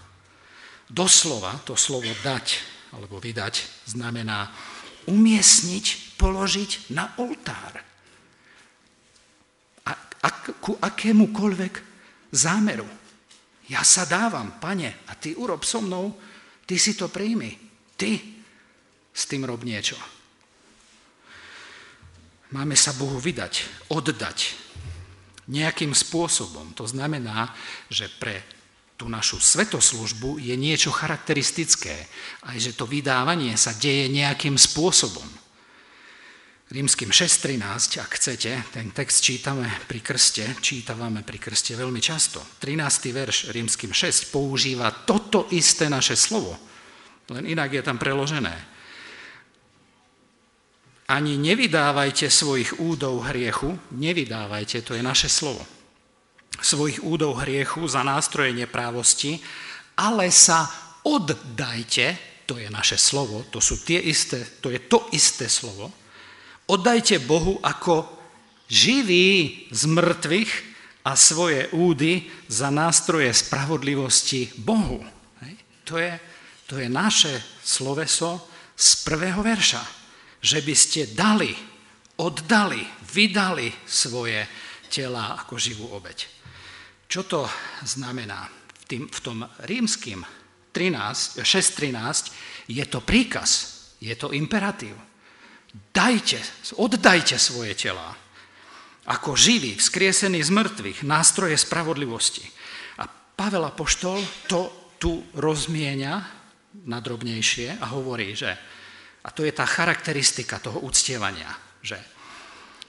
Doslova 0.91 1.63
to 1.63 1.79
slovo 1.79 2.11
dať 2.23 2.47
alebo 2.93 3.23
vydať 3.23 3.87
znamená 3.89 4.53
umiestniť, 5.09 6.19
položiť 6.21 6.93
na 6.95 7.17
oltár. 7.19 7.92
A, 10.23 10.29
a 10.29 10.29
ku 10.63 10.79
akémukoľvek 10.79 11.75
zámeru. 12.31 12.87
Ja 13.71 13.83
sa 13.87 14.07
dávam, 14.07 14.59
pane, 14.59 15.07
a 15.07 15.15
ty 15.15 15.35
urob 15.35 15.63
so 15.67 15.83
mnou, 15.83 16.15
ty 16.67 16.79
si 16.79 16.95
to 16.95 17.11
príjmi. 17.11 17.55
Ty 17.99 18.19
s 19.13 19.23
tým 19.29 19.45
rob 19.45 19.63
niečo. 19.63 19.97
Máme 22.53 22.77
sa 22.77 22.93
Bohu 22.93 23.17
vydať, 23.17 23.89
oddať 23.89 24.53
nejakým 25.49 25.97
spôsobom. 25.97 26.77
To 26.77 26.85
znamená, 26.85 27.49
že 27.89 28.13
pre 28.21 28.45
tú 28.97 29.09
našu 29.09 29.41
svetoslužbu 29.41 30.39
je 30.39 30.55
niečo 30.55 30.93
charakteristické. 30.93 32.07
Aj 32.45 32.57
že 32.61 32.77
to 32.77 32.85
vydávanie 32.85 33.57
sa 33.57 33.73
deje 33.75 34.13
nejakým 34.13 34.55
spôsobom. 34.55 35.27
Rímským 36.73 37.13
6.13, 37.13 38.01
ak 38.01 38.17
chcete, 38.17 38.73
ten 38.73 38.89
text 38.97 39.21
čítame 39.21 39.69
pri 39.85 40.01
krste, 40.01 40.57
čítavame 40.65 41.21
pri 41.21 41.37
krste 41.37 41.77
veľmi 41.77 42.01
často. 42.01 42.41
13. 42.65 43.13
verš 43.13 43.53
Rímským 43.53 43.93
6 43.93 44.33
používa 44.33 44.89
toto 45.05 45.53
isté 45.53 45.93
naše 45.93 46.17
slovo, 46.17 46.57
len 47.29 47.45
inak 47.45 47.77
je 47.77 47.83
tam 47.85 48.01
preložené 48.01 48.73
ani 51.13 51.37
nevydávajte 51.37 52.33
svojich 52.33 52.81
údov 52.81 53.29
hriechu, 53.29 53.77
nevydávajte, 53.93 54.81
to 54.81 54.97
je 54.97 55.05
naše 55.05 55.29
slovo, 55.29 55.61
svojich 56.57 57.05
údov 57.05 57.45
hriechu 57.45 57.85
za 57.85 58.01
nástroje 58.01 58.57
neprávosti, 58.57 59.37
ale 60.01 60.33
sa 60.33 60.73
oddajte, 61.05 62.17
to 62.49 62.57
je 62.57 62.73
naše 62.73 62.97
slovo, 62.97 63.45
to, 63.53 63.61
sú 63.61 63.85
tie 63.85 64.01
isté, 64.01 64.41
to 64.65 64.73
je 64.73 64.81
to 64.89 65.05
isté 65.13 65.53
slovo, 65.53 65.93
oddajte 66.67 67.19
Bohu 67.23 67.59
ako 67.63 68.07
živý 68.69 69.67
z 69.71 69.83
mŕtvych 69.87 70.53
a 71.03 71.19
svoje 71.19 71.67
údy 71.75 72.31
za 72.47 72.71
nástroje 72.71 73.35
spravodlivosti 73.35 74.55
Bohu. 74.63 75.03
To 75.91 75.99
je, 75.99 76.15
to 76.71 76.79
je 76.79 76.89
naše 76.89 77.43
sloveso 77.59 78.47
z 78.79 78.89
prvého 79.03 79.43
verša 79.43 80.03
že 80.43 80.59
by 80.59 80.75
ste 80.75 81.15
dali, 81.15 81.55
oddali, 82.19 82.83
vydali 83.15 83.71
svoje 83.87 84.43
tela 84.91 85.39
ako 85.39 85.55
živú 85.55 85.87
obeď. 85.95 86.27
Čo 87.07 87.23
to 87.23 87.41
znamená? 87.87 88.51
V, 88.83 88.85
tým, 88.91 89.03
v 89.07 89.21
tom 89.23 89.47
rímským 89.63 90.27
13, 90.75 91.47
6.13 91.47 92.75
je 92.75 92.85
to 92.91 92.99
príkaz, 93.01 93.51
je 94.03 94.13
to 94.19 94.35
imperatív. 94.35 94.99
Dajte, 95.73 96.41
oddajte 96.77 97.41
svoje 97.41 97.73
tela 97.73 98.13
ako 99.09 99.35
živý, 99.35 99.75
vzkriesený 99.81 100.45
z 100.45 100.51
mŕtvych, 100.53 100.99
nástroje 101.03 101.59
spravodlivosti. 101.59 102.45
A 103.03 103.09
Pavel 103.09 103.67
Apoštol 103.67 104.23
to 104.47 104.95
tu 105.03 105.27
rozmienia 105.35 106.23
nadrobnejšie 106.87 107.83
a 107.83 107.91
hovorí, 107.91 108.39
že, 108.39 108.55
a 109.27 109.29
to 109.35 109.43
je 109.43 109.51
tá 109.51 109.67
charakteristika 109.67 110.63
toho 110.63 110.87
uctievania, 110.87 111.51
že 111.83 111.99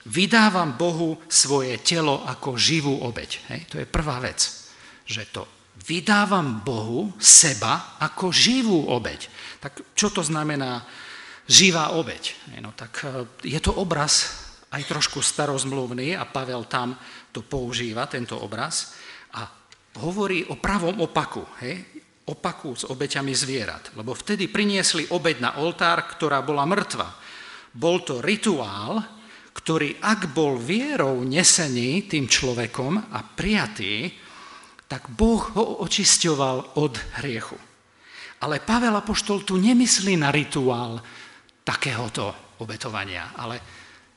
vydávam 0.06 0.78
Bohu 0.78 1.18
svoje 1.26 1.82
telo 1.82 2.22
ako 2.28 2.54
živú 2.54 3.02
obeď. 3.02 3.42
Hej? 3.50 3.62
To 3.74 3.76
je 3.82 3.88
prvá 3.90 4.22
vec, 4.22 4.70
že 5.10 5.26
to 5.34 5.50
vydávam 5.90 6.62
Bohu 6.62 7.18
seba 7.18 7.98
ako 7.98 8.30
živú 8.30 8.86
obeď. 8.94 9.28
Tak 9.58 9.98
čo 9.98 10.14
to 10.14 10.22
znamená 10.22 10.86
živá 11.48 11.96
obeď? 11.96 12.36
No 12.62 12.72
tak 12.76 13.04
e, 13.04 13.28
je 13.48 13.60
to 13.60 13.76
obraz 13.78 14.44
aj 14.74 14.84
trošku 14.90 15.22
starozmluvný 15.22 16.18
a 16.18 16.26
Pavel 16.26 16.66
tam 16.66 16.98
to 17.30 17.46
používa, 17.46 18.10
tento 18.10 18.38
obraz, 18.42 18.98
a 19.38 19.46
hovorí 20.02 20.50
o 20.50 20.58
pravom 20.58 21.02
opaku, 21.06 21.46
hej? 21.62 22.04
opaku 22.24 22.72
s 22.74 22.88
obeťami 22.88 23.36
zvierat. 23.36 23.92
Lebo 24.00 24.16
vtedy 24.16 24.48
priniesli 24.48 25.12
obeď 25.12 25.36
na 25.44 25.52
oltár, 25.60 26.08
ktorá 26.08 26.40
bola 26.40 26.64
mŕtva. 26.64 27.12
Bol 27.74 28.02
to 28.02 28.24
rituál, 28.24 29.04
ktorý 29.54 30.00
ak 30.02 30.32
bol 30.32 30.58
vierou 30.58 31.22
nesený 31.22 32.08
tým 32.10 32.26
človekom 32.26 33.14
a 33.14 33.20
prijatý, 33.22 34.10
tak 34.88 35.10
Boh 35.14 35.42
ho 35.58 35.84
očisťoval 35.84 36.80
od 36.80 36.94
hriechu. 37.22 37.58
Ale 38.44 38.60
Pavel 38.60 38.94
Apoštol 38.94 39.48
tu 39.48 39.56
nemyslí 39.56 40.20
na 40.20 40.30
rituál 40.30 41.00
takéhoto 41.64 42.36
obetovania, 42.60 43.32
ale 43.36 43.60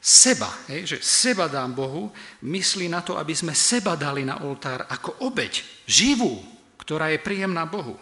seba, 0.03 0.51
hej, 0.71 0.97
že 0.97 0.99
seba 1.03 1.51
dám 1.51 1.75
Bohu, 1.75 2.15
myslí 2.47 2.87
na 2.87 3.03
to, 3.03 3.19
aby 3.19 3.35
sme 3.35 3.55
seba 3.55 3.99
dali 3.99 4.23
na 4.23 4.43
oltár 4.47 4.87
ako 4.87 5.27
obeď, 5.27 5.63
živú, 5.87 6.43
ktorá 6.79 7.11
je 7.11 7.23
príjemná 7.23 7.67
Bohu. 7.67 7.99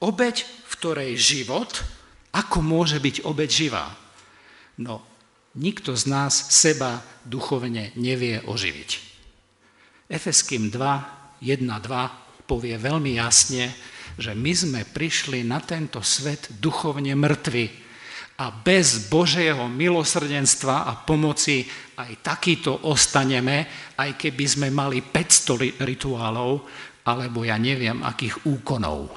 Obeď, 0.00 0.44
v 0.44 0.72
ktorej 0.80 1.12
život, 1.20 1.68
ako 2.32 2.64
môže 2.64 2.96
byť 2.96 3.28
obeď 3.28 3.50
živá? 3.52 3.86
No, 4.80 5.04
nikto 5.52 5.92
z 5.92 6.08
nás 6.08 6.32
seba 6.48 7.04
duchovne 7.28 7.92
nevie 8.00 8.40
oživiť. 8.40 8.90
Efeským 10.08 10.72
2, 10.72 11.44
1, 11.44 11.68
2 11.68 12.48
povie 12.48 12.76
veľmi 12.76 13.20
jasne, 13.20 13.72
že 14.16 14.36
my 14.36 14.52
sme 14.52 14.80
prišli 14.84 15.44
na 15.44 15.60
tento 15.60 16.00
svet 16.04 16.52
duchovne 16.60 17.16
mŕtvi, 17.16 17.68
a 18.42 18.50
bez 18.50 19.06
Božieho 19.06 19.70
milosrdenstva 19.70 20.90
a 20.90 20.98
pomoci 20.98 21.62
aj 21.94 22.26
takýto 22.26 22.90
ostaneme, 22.90 23.70
aj 23.94 24.18
keby 24.18 24.44
sme 24.50 24.68
mali 24.74 24.98
500 24.98 25.78
rituálov, 25.78 26.66
alebo 27.06 27.46
ja 27.46 27.54
neviem, 27.54 28.02
akých 28.02 28.42
úkonov. 28.42 29.14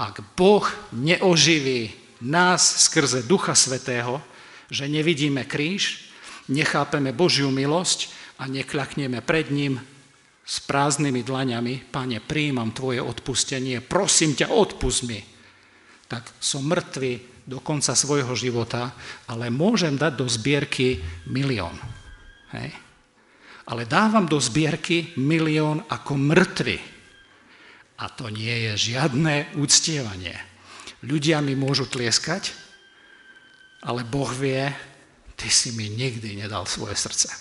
Ak 0.00 0.24
Boh 0.32 0.64
neoživí 0.96 1.92
nás 2.24 2.88
skrze 2.88 3.28
Ducha 3.28 3.52
Svetého, 3.52 4.24
že 4.72 4.88
nevidíme 4.88 5.44
kríž, 5.44 6.08
nechápeme 6.48 7.12
Božiu 7.12 7.52
milosť 7.52 8.08
a 8.40 8.48
nekľakneme 8.48 9.20
pred 9.20 9.52
ním 9.52 9.76
s 10.48 10.64
prázdnymi 10.64 11.20
dlaňami, 11.20 11.92
Pane, 11.92 12.24
príjmam 12.24 12.72
Tvoje 12.72 13.04
odpustenie, 13.04 13.84
prosím 13.84 14.32
ťa, 14.32 14.48
odpust 14.48 15.04
mi, 15.04 15.20
tak 16.08 16.24
som 16.40 16.64
mŕtvy 16.64 17.39
do 17.50 17.58
konca 17.58 17.98
svojho 17.98 18.30
života, 18.38 18.94
ale 19.26 19.50
môžem 19.50 19.98
dať 19.98 20.12
do 20.14 20.26
zbierky 20.30 21.02
milión. 21.26 21.74
Hej? 22.54 22.70
Ale 23.66 23.90
dávam 23.90 24.30
do 24.30 24.38
zbierky 24.38 25.10
milión 25.18 25.82
ako 25.90 26.14
mŕtvy. 26.14 26.78
A 27.98 28.06
to 28.06 28.30
nie 28.30 28.70
je 28.70 28.94
žiadne 28.94 29.58
úctievanie. 29.58 30.38
Ľudia 31.02 31.42
mi 31.42 31.58
môžu 31.58 31.90
tlieskať, 31.90 32.54
ale 33.82 34.06
Boh 34.06 34.30
vie, 34.30 34.70
ty 35.34 35.50
si 35.50 35.74
mi 35.74 35.90
nikdy 35.90 36.38
nedal 36.38 36.70
svoje 36.70 36.94
srdce. 36.94 37.34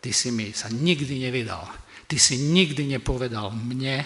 Ty 0.00 0.10
si 0.16 0.32
mi 0.32 0.56
sa 0.56 0.72
nikdy 0.72 1.28
nevydal. 1.28 1.68
Ty 2.08 2.16
si 2.16 2.40
nikdy 2.40 2.88
nepovedal 2.88 3.52
mne, 3.52 4.00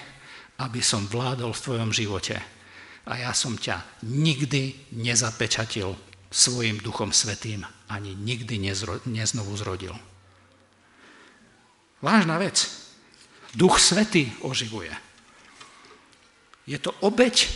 aby 0.59 0.81
som 0.83 1.07
vládol 1.07 1.55
v 1.55 1.65
tvojom 1.65 1.91
živote 1.95 2.60
a 3.11 3.19
ja 3.19 3.35
som 3.35 3.59
ťa 3.59 4.07
nikdy 4.07 4.95
nezapečatil 4.95 5.99
svojim 6.31 6.79
duchom 6.79 7.11
svetým, 7.11 7.67
ani 7.91 8.15
nikdy 8.15 8.63
nezro, 8.63 9.03
neznovu 9.03 9.51
zrodil. 9.59 9.99
Vážna 11.99 12.39
vec. 12.39 12.71
Duch 13.51 13.83
svetý 13.83 14.31
oživuje. 14.47 14.95
Je 16.71 16.79
to 16.79 16.95
obeď, 17.03 17.51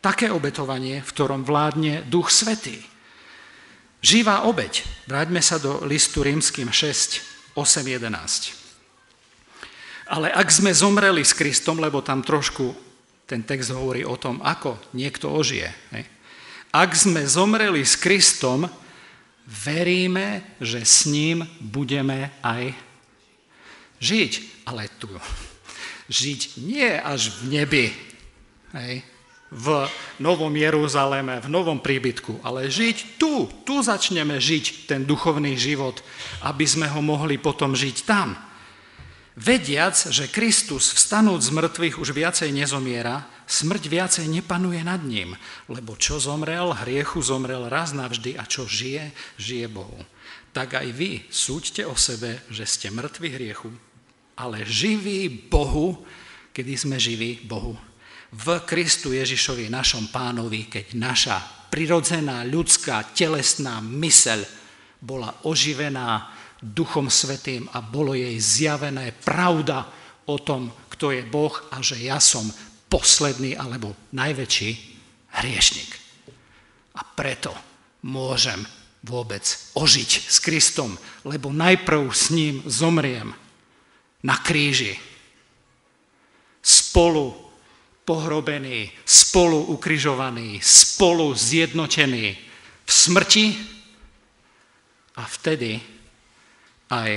také 0.00 0.32
obetovanie, 0.32 1.04
v 1.04 1.12
ktorom 1.12 1.44
vládne 1.44 2.08
duch 2.08 2.32
svetý. 2.32 2.80
Živá 4.00 4.48
obeď. 4.48 4.88
Vráťme 5.04 5.44
sa 5.44 5.60
do 5.60 5.84
listu 5.84 6.24
rímským 6.24 6.72
6, 6.72 7.52
8, 7.52 7.84
11. 7.84 8.56
Ale 10.08 10.32
ak 10.32 10.48
sme 10.48 10.72
zomreli 10.72 11.20
s 11.20 11.36
Kristom, 11.36 11.76
lebo 11.76 12.00
tam 12.00 12.24
trošku 12.24 12.87
ten 13.28 13.44
text 13.44 13.68
hovorí 13.68 14.08
o 14.08 14.16
tom, 14.16 14.40
ako 14.40 14.80
niekto 14.96 15.28
ožije. 15.28 15.68
Ak 16.72 16.96
sme 16.96 17.28
zomreli 17.28 17.84
s 17.84 18.00
Kristom, 18.00 18.64
veríme, 19.44 20.56
že 20.64 20.80
s 20.80 21.04
ním 21.04 21.44
budeme 21.60 22.32
aj 22.40 22.72
žiť. 24.00 24.32
Ale 24.64 24.88
tu 24.96 25.12
žiť 26.08 26.64
nie 26.64 26.88
až 26.88 27.36
v 27.40 27.60
nebi, 27.60 27.86
hej, 28.72 29.04
v 29.48 29.88
Novom 30.20 30.52
Jeruzaleme, 30.52 31.40
v 31.40 31.48
Novom 31.48 31.80
príbytku, 31.80 32.44
ale 32.44 32.68
žiť 32.68 33.16
tu. 33.16 33.48
Tu 33.64 33.80
začneme 33.80 34.36
žiť 34.36 34.88
ten 34.88 35.08
duchovný 35.08 35.56
život, 35.56 36.04
aby 36.44 36.68
sme 36.68 36.84
ho 36.88 37.00
mohli 37.00 37.40
potom 37.40 37.72
žiť 37.72 37.96
tam. 38.04 38.36
Vediac, 39.38 39.94
že 39.94 40.26
Kristus 40.26 40.90
vstanúc 40.90 41.46
z 41.46 41.54
mŕtvych 41.54 42.02
už 42.02 42.10
viacej 42.10 42.50
nezomiera, 42.50 43.22
smrť 43.46 43.86
viacej 43.86 44.26
nepanuje 44.26 44.82
nad 44.82 44.98
ním, 44.98 45.38
lebo 45.70 45.94
čo 45.94 46.18
zomrel, 46.18 46.74
hriechu 46.74 47.22
zomrel 47.22 47.70
raz 47.70 47.94
navždy 47.94 48.34
a 48.34 48.42
čo 48.50 48.66
žije, 48.66 49.14
žije 49.38 49.70
Bohu. 49.70 50.02
Tak 50.50 50.82
aj 50.82 50.90
vy 50.90 51.22
súďte 51.30 51.86
o 51.86 51.94
sebe, 51.94 52.42
že 52.50 52.66
ste 52.66 52.90
mŕtvi 52.90 53.28
hriechu, 53.30 53.70
ale 54.34 54.66
živí 54.66 55.30
Bohu, 55.30 56.02
kedy 56.50 56.74
sme 56.74 56.98
živí 56.98 57.46
Bohu. 57.46 57.78
V 58.34 58.46
Kristu 58.66 59.14
Ježišovi, 59.14 59.70
našom 59.70 60.10
pánovi, 60.10 60.66
keď 60.66 60.98
naša 60.98 61.38
prirodzená 61.70 62.42
ľudská 62.42 63.14
telesná 63.14 63.78
myseľ 63.78 64.42
bola 64.98 65.30
oživená 65.46 66.37
Duchom 66.58 67.06
Svetým 67.06 67.70
a 67.70 67.78
bolo 67.78 68.18
jej 68.18 68.34
zjavené 68.38 69.14
pravda 69.14 69.86
o 70.26 70.36
tom, 70.42 70.74
kto 70.90 71.14
je 71.14 71.22
Boh 71.22 71.54
a 71.70 71.78
že 71.78 72.02
ja 72.02 72.18
som 72.18 72.44
posledný 72.90 73.54
alebo 73.54 73.94
najväčší 74.10 74.70
hriešnik. 75.38 75.90
A 76.98 77.06
preto 77.14 77.54
môžem 78.02 78.58
vôbec 79.06 79.44
ožiť 79.78 80.10
s 80.26 80.42
Kristom, 80.42 80.98
lebo 81.22 81.54
najprv 81.54 82.10
s 82.10 82.34
ním 82.34 82.58
zomriem 82.66 83.30
na 84.26 84.34
kríži. 84.42 84.98
Spolu 86.58 87.38
pohrobený, 88.02 88.90
spolu 89.06 89.70
ukrižovaný, 89.70 90.58
spolu 90.64 91.30
zjednotený 91.36 92.26
v 92.82 92.90
smrti 92.90 93.46
a 95.14 95.22
vtedy 95.28 95.97
aj 96.88 97.10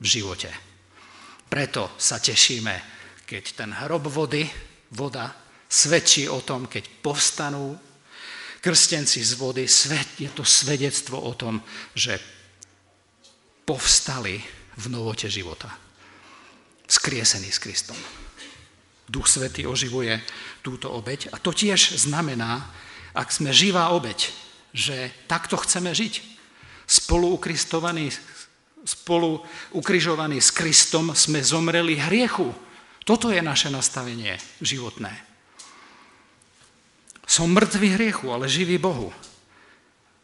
v 0.00 0.06
živote. 0.06 0.50
Preto 1.48 1.92
sa 2.00 2.16
tešíme, 2.16 2.74
keď 3.28 3.44
ten 3.52 3.70
hrob 3.72 4.08
vody, 4.08 4.44
voda, 4.92 5.32
svedčí 5.68 6.28
o 6.28 6.40
tom, 6.44 6.68
keď 6.68 6.84
povstanú 7.00 7.76
krstenci 8.60 9.24
z 9.24 9.32
vody, 9.36 9.64
je 10.16 10.30
to 10.32 10.44
svedectvo 10.44 11.18
o 11.18 11.32
tom, 11.34 11.60
že 11.96 12.20
povstali 13.64 14.38
v 14.76 14.84
novote 14.88 15.28
života. 15.28 15.68
Skriesený 16.88 17.48
s 17.52 17.58
Kristom. 17.60 17.96
Duch 19.08 19.28
Svetý 19.28 19.68
oživuje 19.68 20.20
túto 20.64 20.88
obeď 20.92 21.32
a 21.32 21.36
to 21.36 21.52
tiež 21.52 22.00
znamená, 22.00 22.64
ak 23.12 23.28
sme 23.28 23.52
živá 23.52 23.92
obeď, 23.92 24.32
že 24.72 25.12
takto 25.28 25.60
chceme 25.60 25.92
žiť. 25.92 26.32
Spolu 26.88 27.36
ukristovaní 27.36 28.08
spolu 28.82 29.42
ukrižovaní 29.72 30.42
s 30.42 30.50
Kristom 30.50 31.14
sme 31.14 31.42
zomreli 31.42 31.98
hriechu. 31.98 32.50
Toto 33.02 33.30
je 33.34 33.42
naše 33.42 33.70
nastavenie 33.70 34.38
životné. 34.62 35.10
Som 37.26 37.54
mŕtvý 37.54 37.88
hriechu, 37.96 38.30
ale 38.30 38.50
živý 38.50 38.76
Bohu. 38.76 39.10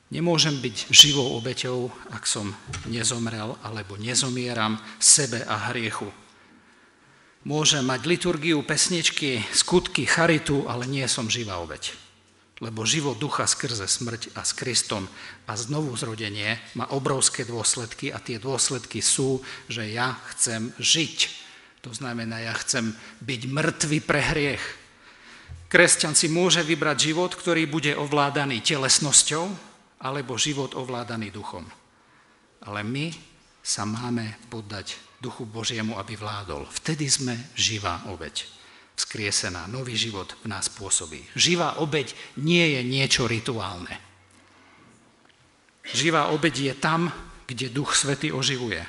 Nemôžem 0.08 0.56
byť 0.56 0.88
živou 0.88 1.36
obeťou, 1.36 1.92
ak 2.12 2.24
som 2.24 2.56
nezomrel 2.88 3.60
alebo 3.60 4.00
nezomieram 4.00 4.80
sebe 4.96 5.44
a 5.44 5.68
hriechu. 5.68 6.08
Môžem 7.44 7.84
mať 7.84 8.08
liturgiu, 8.08 8.60
pesničky, 8.64 9.44
skutky, 9.52 10.08
charitu, 10.08 10.64
ale 10.68 10.88
nie 10.88 11.04
som 11.06 11.28
živá 11.28 11.60
obeť. 11.60 12.07
Lebo 12.58 12.82
život 12.82 13.14
ducha 13.22 13.46
skrze 13.46 13.86
smrť 13.86 14.34
a 14.34 14.42
s 14.42 14.50
Kristom 14.50 15.06
a 15.46 15.52
znovu 15.54 15.94
zrodenie 15.94 16.58
má 16.74 16.90
obrovské 16.90 17.46
dôsledky 17.46 18.10
a 18.10 18.18
tie 18.18 18.42
dôsledky 18.42 18.98
sú, 18.98 19.38
že 19.70 19.86
ja 19.86 20.18
chcem 20.34 20.74
žiť. 20.82 21.18
To 21.86 21.94
znamená, 21.94 22.42
ja 22.42 22.54
chcem 22.58 22.90
byť 23.22 23.40
mŕtvy 23.46 23.98
pre 24.02 24.20
hriech. 24.34 24.64
Kresťan 25.70 26.18
si 26.18 26.26
môže 26.26 26.64
vybrať 26.66 27.14
život, 27.14 27.30
ktorý 27.30 27.70
bude 27.70 27.94
ovládaný 27.94 28.58
telesnosťou, 28.58 29.46
alebo 30.02 30.34
život 30.34 30.74
ovládaný 30.74 31.30
duchom. 31.30 31.62
Ale 32.66 32.82
my 32.82 33.14
sa 33.62 33.86
máme 33.86 34.34
poddať 34.50 34.98
duchu 35.22 35.46
Božiemu, 35.46 35.98
aby 35.98 36.18
vládol. 36.18 36.66
Vtedy 36.70 37.06
sme 37.06 37.34
živá 37.54 38.02
obeď. 38.10 38.57
Vzkriesená, 38.98 39.70
nový 39.70 39.94
život 39.94 40.34
v 40.42 40.50
nás 40.50 40.66
pôsobí. 40.66 41.22
Živá 41.38 41.78
obeď 41.78 42.18
nie 42.42 42.74
je 42.74 42.80
niečo 42.82 43.30
rituálne. 43.30 43.94
Živá 45.86 46.34
obeď 46.34 46.54
je 46.58 46.74
tam, 46.74 47.14
kde 47.46 47.70
Duch 47.70 47.94
Svety 47.94 48.34
oživuje. 48.34 48.82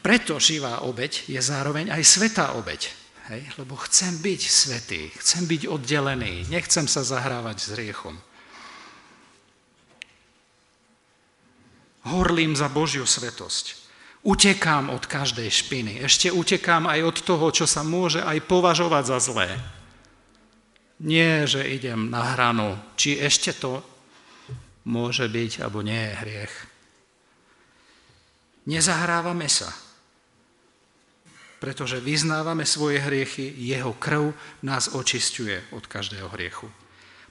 Preto 0.00 0.40
živá 0.40 0.80
obeď 0.80 1.28
je 1.28 1.36
zároveň 1.44 1.92
aj 1.92 2.02
svetá 2.08 2.56
obeď. 2.56 2.88
Hej? 3.28 3.44
Lebo 3.60 3.76
chcem 3.84 4.16
byť 4.16 4.40
svetý, 4.48 5.12
chcem 5.20 5.44
byť 5.44 5.68
oddelený, 5.68 6.48
nechcem 6.48 6.88
sa 6.88 7.04
zahrávať 7.04 7.58
s 7.60 7.70
riechom. 7.76 8.16
Horlím 12.08 12.56
za 12.56 12.72
Božiu 12.72 13.04
svetosť. 13.04 13.87
Utekám 14.26 14.90
od 14.90 15.06
každej 15.06 15.46
špiny. 15.46 16.02
Ešte 16.02 16.34
utekám 16.34 16.90
aj 16.90 17.00
od 17.06 17.16
toho, 17.22 17.46
čo 17.54 17.66
sa 17.70 17.86
môže 17.86 18.18
aj 18.18 18.42
považovať 18.50 19.04
za 19.06 19.18
zlé. 19.22 19.48
Nie, 20.98 21.46
že 21.46 21.62
idem 21.62 22.10
na 22.10 22.34
hranu, 22.34 22.74
či 22.98 23.22
ešte 23.22 23.54
to 23.54 23.78
môže 24.90 25.30
byť, 25.30 25.62
alebo 25.62 25.86
nie 25.86 25.94
je 25.94 26.18
hriech. 26.18 26.54
Nezahrávame 28.66 29.46
sa, 29.46 29.70
pretože 31.62 32.02
vyznávame 32.02 32.66
svoje 32.66 32.98
hriechy, 32.98 33.54
jeho 33.54 33.94
krv 33.94 34.34
nás 34.66 34.90
očistuje 34.92 35.70
od 35.70 35.86
každého 35.86 36.26
hriechu. 36.34 36.66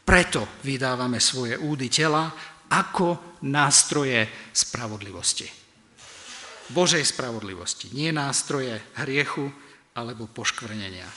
Preto 0.08 0.47
vydávame 0.63 1.19
svoje 1.19 1.60
údy 1.60 1.91
tela 1.91 2.32
ako 2.71 3.39
nástroje 3.43 4.32
spravodlivosti. 4.56 5.67
Božej 6.72 7.04
spravodlivosti, 7.08 7.92
nie 7.96 8.12
nástroje 8.12 8.80
hriechu 9.00 9.52
alebo 9.96 10.28
poškvrnenia. 10.28 11.08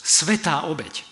Svetá 0.00 0.64
obeď. 0.66 1.04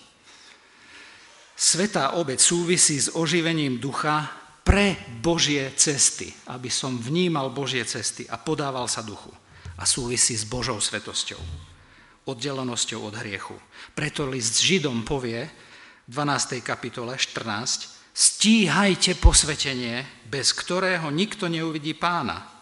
Svetá 1.58 2.16
obeď 2.16 2.40
súvisí 2.40 2.96
s 2.96 3.12
oživením 3.12 3.76
ducha 3.76 4.30
pre 4.64 4.96
Božie 5.20 5.72
cesty, 5.76 6.32
aby 6.48 6.68
som 6.68 6.96
vnímal 6.96 7.52
Božie 7.52 7.84
cesty 7.84 8.24
a 8.28 8.36
podával 8.36 8.88
sa 8.88 9.04
duchu. 9.04 9.32
A 9.78 9.86
súvisí 9.86 10.34
s 10.34 10.42
Božou 10.42 10.82
svetosťou, 10.82 11.38
oddelenosťou 12.26 13.00
od 13.06 13.14
hriechu. 13.22 13.54
Preto 13.94 14.26
list 14.26 14.58
Židom 14.58 15.06
povie 15.06 15.46
v 16.08 16.12
12. 16.12 16.58
kapitole 16.64 17.14
14, 17.14 18.12
stíhajte 18.12 19.14
posvetenie, 19.22 20.02
bez 20.26 20.50
ktorého 20.50 21.12
nikto 21.14 21.46
neuvidí 21.46 21.94
pána. 21.94 22.57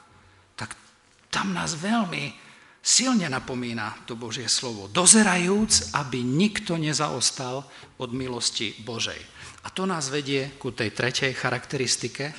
Tam 1.37 1.53
nás 1.53 1.77
veľmi 1.77 2.33
silne 2.81 3.29
napomína 3.29 4.09
to 4.09 4.17
Božie 4.17 4.49
slovo. 4.49 4.89
Dozerajúc, 4.89 5.93
aby 5.93 6.25
nikto 6.25 6.81
nezaostal 6.81 7.61
od 8.01 8.11
milosti 8.17 8.73
Božej. 8.81 9.21
A 9.69 9.75
to 9.75 9.85
nás 9.85 10.09
vedie 10.09 10.57
ku 10.57 10.73
tej 10.73 10.97
tretej 10.97 11.37
charakteristike 11.37 12.33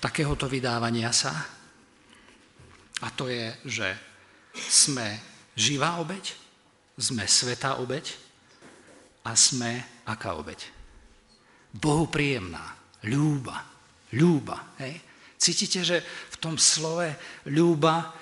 takéhoto 0.00 0.48
vydávania 0.48 1.12
sa. 1.12 1.36
A 3.04 3.12
to 3.12 3.28
je, 3.28 3.52
že 3.68 3.88
sme 4.56 5.20
živá 5.52 6.00
obeď, 6.00 6.32
sme 6.96 7.28
svetá 7.28 7.76
obeď 7.76 8.16
a 9.28 9.36
sme 9.36 9.84
aká 10.08 10.40
obeď? 10.40 10.64
Bohu 11.68 12.08
príjemná, 12.08 12.80
ľúba, 13.04 13.60
ľúba. 14.16 14.72
Hej? 14.80 15.04
Cítite, 15.36 15.84
že 15.84 16.00
v 16.32 16.36
tom 16.40 16.56
slove 16.56 17.12
ľúba 17.48 18.12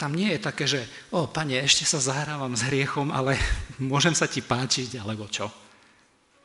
tam 0.00 0.16
nie 0.16 0.32
je 0.32 0.40
také, 0.40 0.64
že 0.64 0.80
o, 1.12 1.28
pane, 1.28 1.60
ešte 1.60 1.84
sa 1.84 2.00
zahrávam 2.00 2.56
s 2.56 2.64
hriechom, 2.64 3.12
ale 3.12 3.36
môžem 3.92 4.16
sa 4.16 4.24
ti 4.24 4.40
páčiť, 4.40 4.96
alebo 4.96 5.28
čo. 5.28 5.52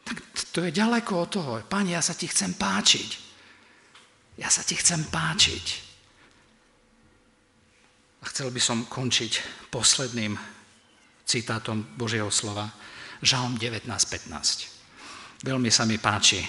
Tak 0.03 0.17
to 0.51 0.59
je 0.67 0.75
ďaleko 0.75 1.11
od 1.15 1.29
toho. 1.31 1.51
Pane, 1.63 1.95
ja 1.95 2.03
sa 2.03 2.11
ti 2.11 2.27
chcem 2.27 2.51
páčiť. 2.59 3.09
Ja 4.35 4.51
sa 4.51 4.61
ti 4.67 4.75
chcem 4.75 5.07
páčiť. 5.07 5.65
A 8.21 8.23
chcel 8.27 8.51
by 8.51 8.59
som 8.59 8.83
končiť 8.91 9.39
posledným 9.71 10.35
citátom 11.23 11.95
Božieho 11.95 12.27
slova. 12.27 12.67
Žalm 13.23 13.55
19.15. 13.55 15.47
Veľmi 15.47 15.71
sa 15.71 15.87
mi 15.87 15.95
páči, 15.95 16.43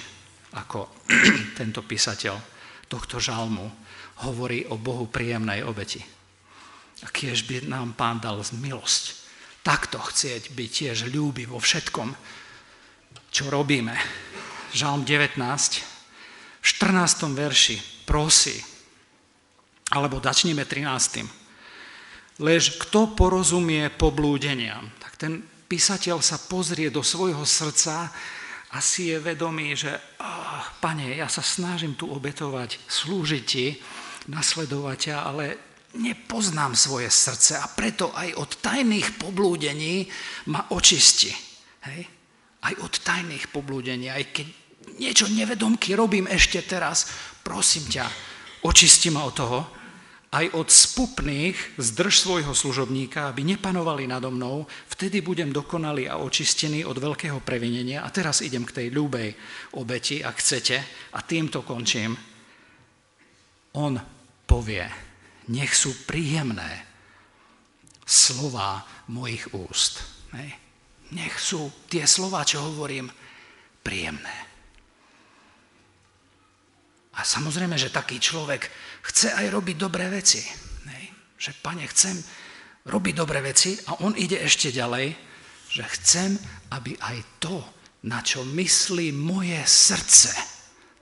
ako 0.58 1.06
tento 1.60 1.86
písateľ 1.86 2.55
tohto 2.86 3.20
žalmu 3.20 3.68
hovorí 4.26 4.64
o 4.70 4.80
Bohu 4.80 5.10
príjemnej 5.10 5.66
obeti. 5.66 6.00
A 7.04 7.12
kiež 7.12 7.44
by 7.44 7.68
nám 7.68 7.92
pán 7.98 8.22
dal 8.22 8.40
milosť 8.56 9.26
takto 9.66 9.98
chcieť 9.98 10.54
byť 10.54 10.70
tiež 10.70 11.10
ľúbi 11.10 11.50
vo 11.50 11.58
všetkom, 11.58 12.14
čo 13.34 13.50
robíme. 13.50 13.98
Žalm 14.70 15.02
19, 15.02 15.42
v 16.62 16.66
14. 16.66 17.34
verši 17.34 18.06
prosí, 18.06 18.62
alebo 19.90 20.22
začneme 20.22 20.62
13. 20.62 22.46
Lež 22.46 22.78
kto 22.78 23.18
porozumie 23.18 23.90
poblúdeniam, 23.90 24.86
tak 25.02 25.18
ten 25.18 25.42
písateľ 25.42 26.22
sa 26.22 26.38
pozrie 26.38 26.86
do 26.94 27.02
svojho 27.02 27.42
srdca 27.42 28.14
a 28.76 28.84
si 28.84 29.08
je 29.08 29.16
vedomý, 29.16 29.72
že 29.72 29.88
oh, 30.20 30.64
pane, 30.84 31.16
ja 31.16 31.32
sa 31.32 31.40
snažím 31.40 31.96
tu 31.96 32.12
obetovať, 32.12 32.76
slúžiť 32.84 33.44
ti, 33.48 33.72
nasledovať 34.28 34.96
ťa, 35.00 35.16
ale 35.16 35.44
nepoznám 35.96 36.76
svoje 36.76 37.08
srdce 37.08 37.56
a 37.56 37.64
preto 37.72 38.12
aj 38.12 38.36
od 38.36 38.60
tajných 38.60 39.16
poblúdení 39.16 40.04
ma 40.52 40.68
očisti. 40.76 41.32
Hej? 41.88 42.00
Aj 42.68 42.74
od 42.84 42.92
tajných 43.00 43.48
poblúdení, 43.48 44.12
aj 44.12 44.24
keď 44.36 44.46
niečo 45.00 45.32
nevedomky 45.32 45.96
robím 45.96 46.28
ešte 46.28 46.60
teraz, 46.68 47.08
prosím 47.40 47.88
ťa, 47.88 48.04
očisti 48.68 49.08
ma 49.08 49.24
od 49.24 49.32
toho, 49.32 49.58
aj 50.36 50.52
od 50.52 50.68
spupných 50.68 51.80
zdrž 51.80 52.14
svojho 52.20 52.52
služobníka, 52.52 53.32
aby 53.32 53.40
nepanovali 53.56 54.04
nado 54.04 54.28
mnou, 54.28 54.68
vtedy 54.92 55.24
budem 55.24 55.48
dokonalý 55.48 56.12
a 56.12 56.20
očistený 56.20 56.84
od 56.84 57.00
veľkého 57.00 57.40
previnenia. 57.40 58.04
A 58.04 58.12
teraz 58.12 58.44
idem 58.44 58.68
k 58.68 58.84
tej 58.84 58.86
ľúbej 58.92 59.32
obeti, 59.80 60.20
ak 60.20 60.36
chcete, 60.36 60.76
a 61.16 61.24
týmto 61.24 61.64
končím. 61.64 62.12
On 63.80 63.96
povie, 64.44 64.84
nech 65.48 65.72
sú 65.72 66.04
príjemné 66.04 66.84
slova 68.04 68.84
mojich 69.08 69.48
úst. 69.56 70.04
Nech 71.16 71.34
sú 71.40 71.88
tie 71.88 72.04
slova, 72.04 72.44
čo 72.44 72.60
hovorím, 72.60 73.08
príjemné. 73.80 74.45
A 77.16 77.24
samozrejme, 77.24 77.80
že 77.80 77.94
taký 77.94 78.20
človek 78.20 78.68
chce 79.08 79.32
aj 79.32 79.46
robiť 79.48 79.76
dobré 79.80 80.12
veci. 80.12 80.44
Nej? 80.84 81.04
Že, 81.40 81.50
pane, 81.64 81.84
chcem 81.88 82.16
robiť 82.86 83.14
dobré 83.16 83.40
veci 83.40 83.74
a 83.88 84.04
on 84.04 84.12
ide 84.14 84.36
ešte 84.44 84.68
ďalej, 84.68 85.16
že 85.72 85.84
chcem, 85.96 86.36
aby 86.76 86.94
aj 87.00 87.18
to, 87.40 87.56
na 88.06 88.22
čo 88.22 88.44
myslí 88.44 89.10
moje 89.16 89.58
srdce, 89.66 90.32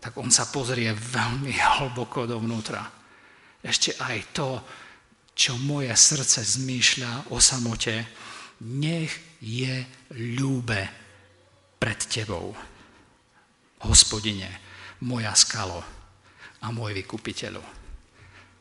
tak 0.01 0.17
on 0.17 0.31
sa 0.31 0.49
pozrie 0.49 0.93
veľmi 0.95 1.53
hlboko 1.53 2.25
dovnútra. 2.25 2.81
Ešte 3.61 3.97
aj 3.99 4.19
to, 4.33 4.51
čo 5.35 5.59
moje 5.61 5.93
srdce 5.93 6.45
zmýšľa 6.45 7.35
o 7.35 7.43
samote, 7.43 8.07
nech 8.65 9.12
je 9.43 9.83
ľúbe 10.15 10.81
pred 11.77 12.01
tebou. 12.07 12.55
Hospodine, 13.85 14.49
moja 15.05 15.37
skalo, 15.37 15.85
a 16.65 16.73
môj 16.73 16.97
vykupiteľu. 17.05 17.61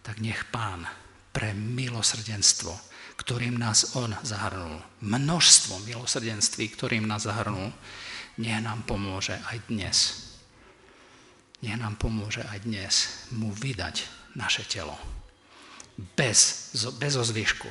Tak 0.03 0.19
nech 0.19 0.43
pán 0.51 0.83
pre 1.31 1.55
milosrdenstvo, 1.55 2.75
ktorým 3.15 3.55
nás 3.55 3.95
on 3.95 4.11
zahrnul, 4.21 4.83
množstvo 4.99 5.79
milosrdenství, 5.87 6.75
ktorým 6.75 7.07
nás 7.07 7.23
zahrnul, 7.23 7.71
nech 8.37 8.59
nám 8.59 8.83
pomôže 8.83 9.39
aj 9.47 9.57
dnes. 9.71 9.97
Nech 11.63 11.79
nám 11.79 11.95
pomôže 11.95 12.43
aj 12.43 12.67
dnes 12.67 12.93
mu 13.31 13.53
vydať 13.55 14.03
naše 14.35 14.67
telo. 14.67 14.97
Bez, 15.95 16.73
bez 16.99 17.13
ozvyšku, 17.15 17.69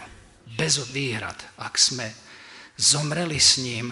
bez 0.57 0.81
výhrad, 0.95 1.37
ak 1.59 1.75
sme 1.77 2.09
zomreli 2.79 3.37
s 3.37 3.59
ním 3.61 3.91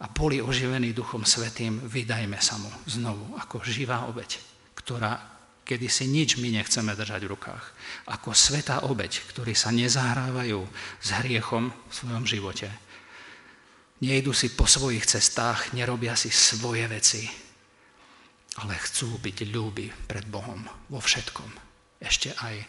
a 0.00 0.06
boli 0.08 0.38
oživení 0.38 0.94
Duchom 0.94 1.26
Svetým, 1.26 1.82
vydajme 1.82 2.38
sa 2.38 2.56
mu 2.56 2.70
znovu 2.86 3.34
ako 3.36 3.66
živá 3.66 4.06
obeď, 4.06 4.38
ktorá 4.86 5.36
kedy 5.66 5.90
si 5.90 6.06
nič 6.06 6.38
my 6.38 6.62
nechceme 6.62 6.94
držať 6.94 7.26
v 7.26 7.32
rukách. 7.34 7.64
Ako 8.06 8.30
svetá 8.30 8.86
obeď, 8.86 9.18
ktorí 9.34 9.50
sa 9.58 9.74
nezahrávajú 9.74 10.62
s 11.02 11.08
hriechom 11.18 11.74
v 11.74 11.92
svojom 11.92 12.22
živote. 12.22 12.70
Nejdu 13.98 14.30
si 14.30 14.54
po 14.54 14.70
svojich 14.70 15.02
cestách, 15.10 15.74
nerobia 15.74 16.14
si 16.14 16.30
svoje 16.30 16.86
veci, 16.86 17.26
ale 18.62 18.78
chcú 18.78 19.18
byť 19.18 19.36
ľúbi 19.50 19.90
pred 20.06 20.22
Bohom 20.30 20.62
vo 20.86 21.02
všetkom. 21.02 21.50
Ešte 21.98 22.30
aj 22.38 22.62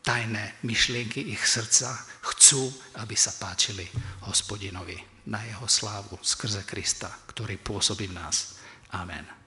tajné 0.00 0.64
myšlienky 0.64 1.20
ich 1.28 1.44
srdca 1.44 1.92
chcú, 2.32 2.72
aby 3.04 3.12
sa 3.12 3.36
páčili 3.36 3.84
hospodinovi 4.24 4.96
na 5.28 5.44
jeho 5.44 5.68
slávu 5.68 6.16
skrze 6.24 6.64
Krista, 6.64 7.12
ktorý 7.28 7.60
pôsobí 7.60 8.08
v 8.08 8.16
nás. 8.16 8.56
Amen. 8.96 9.37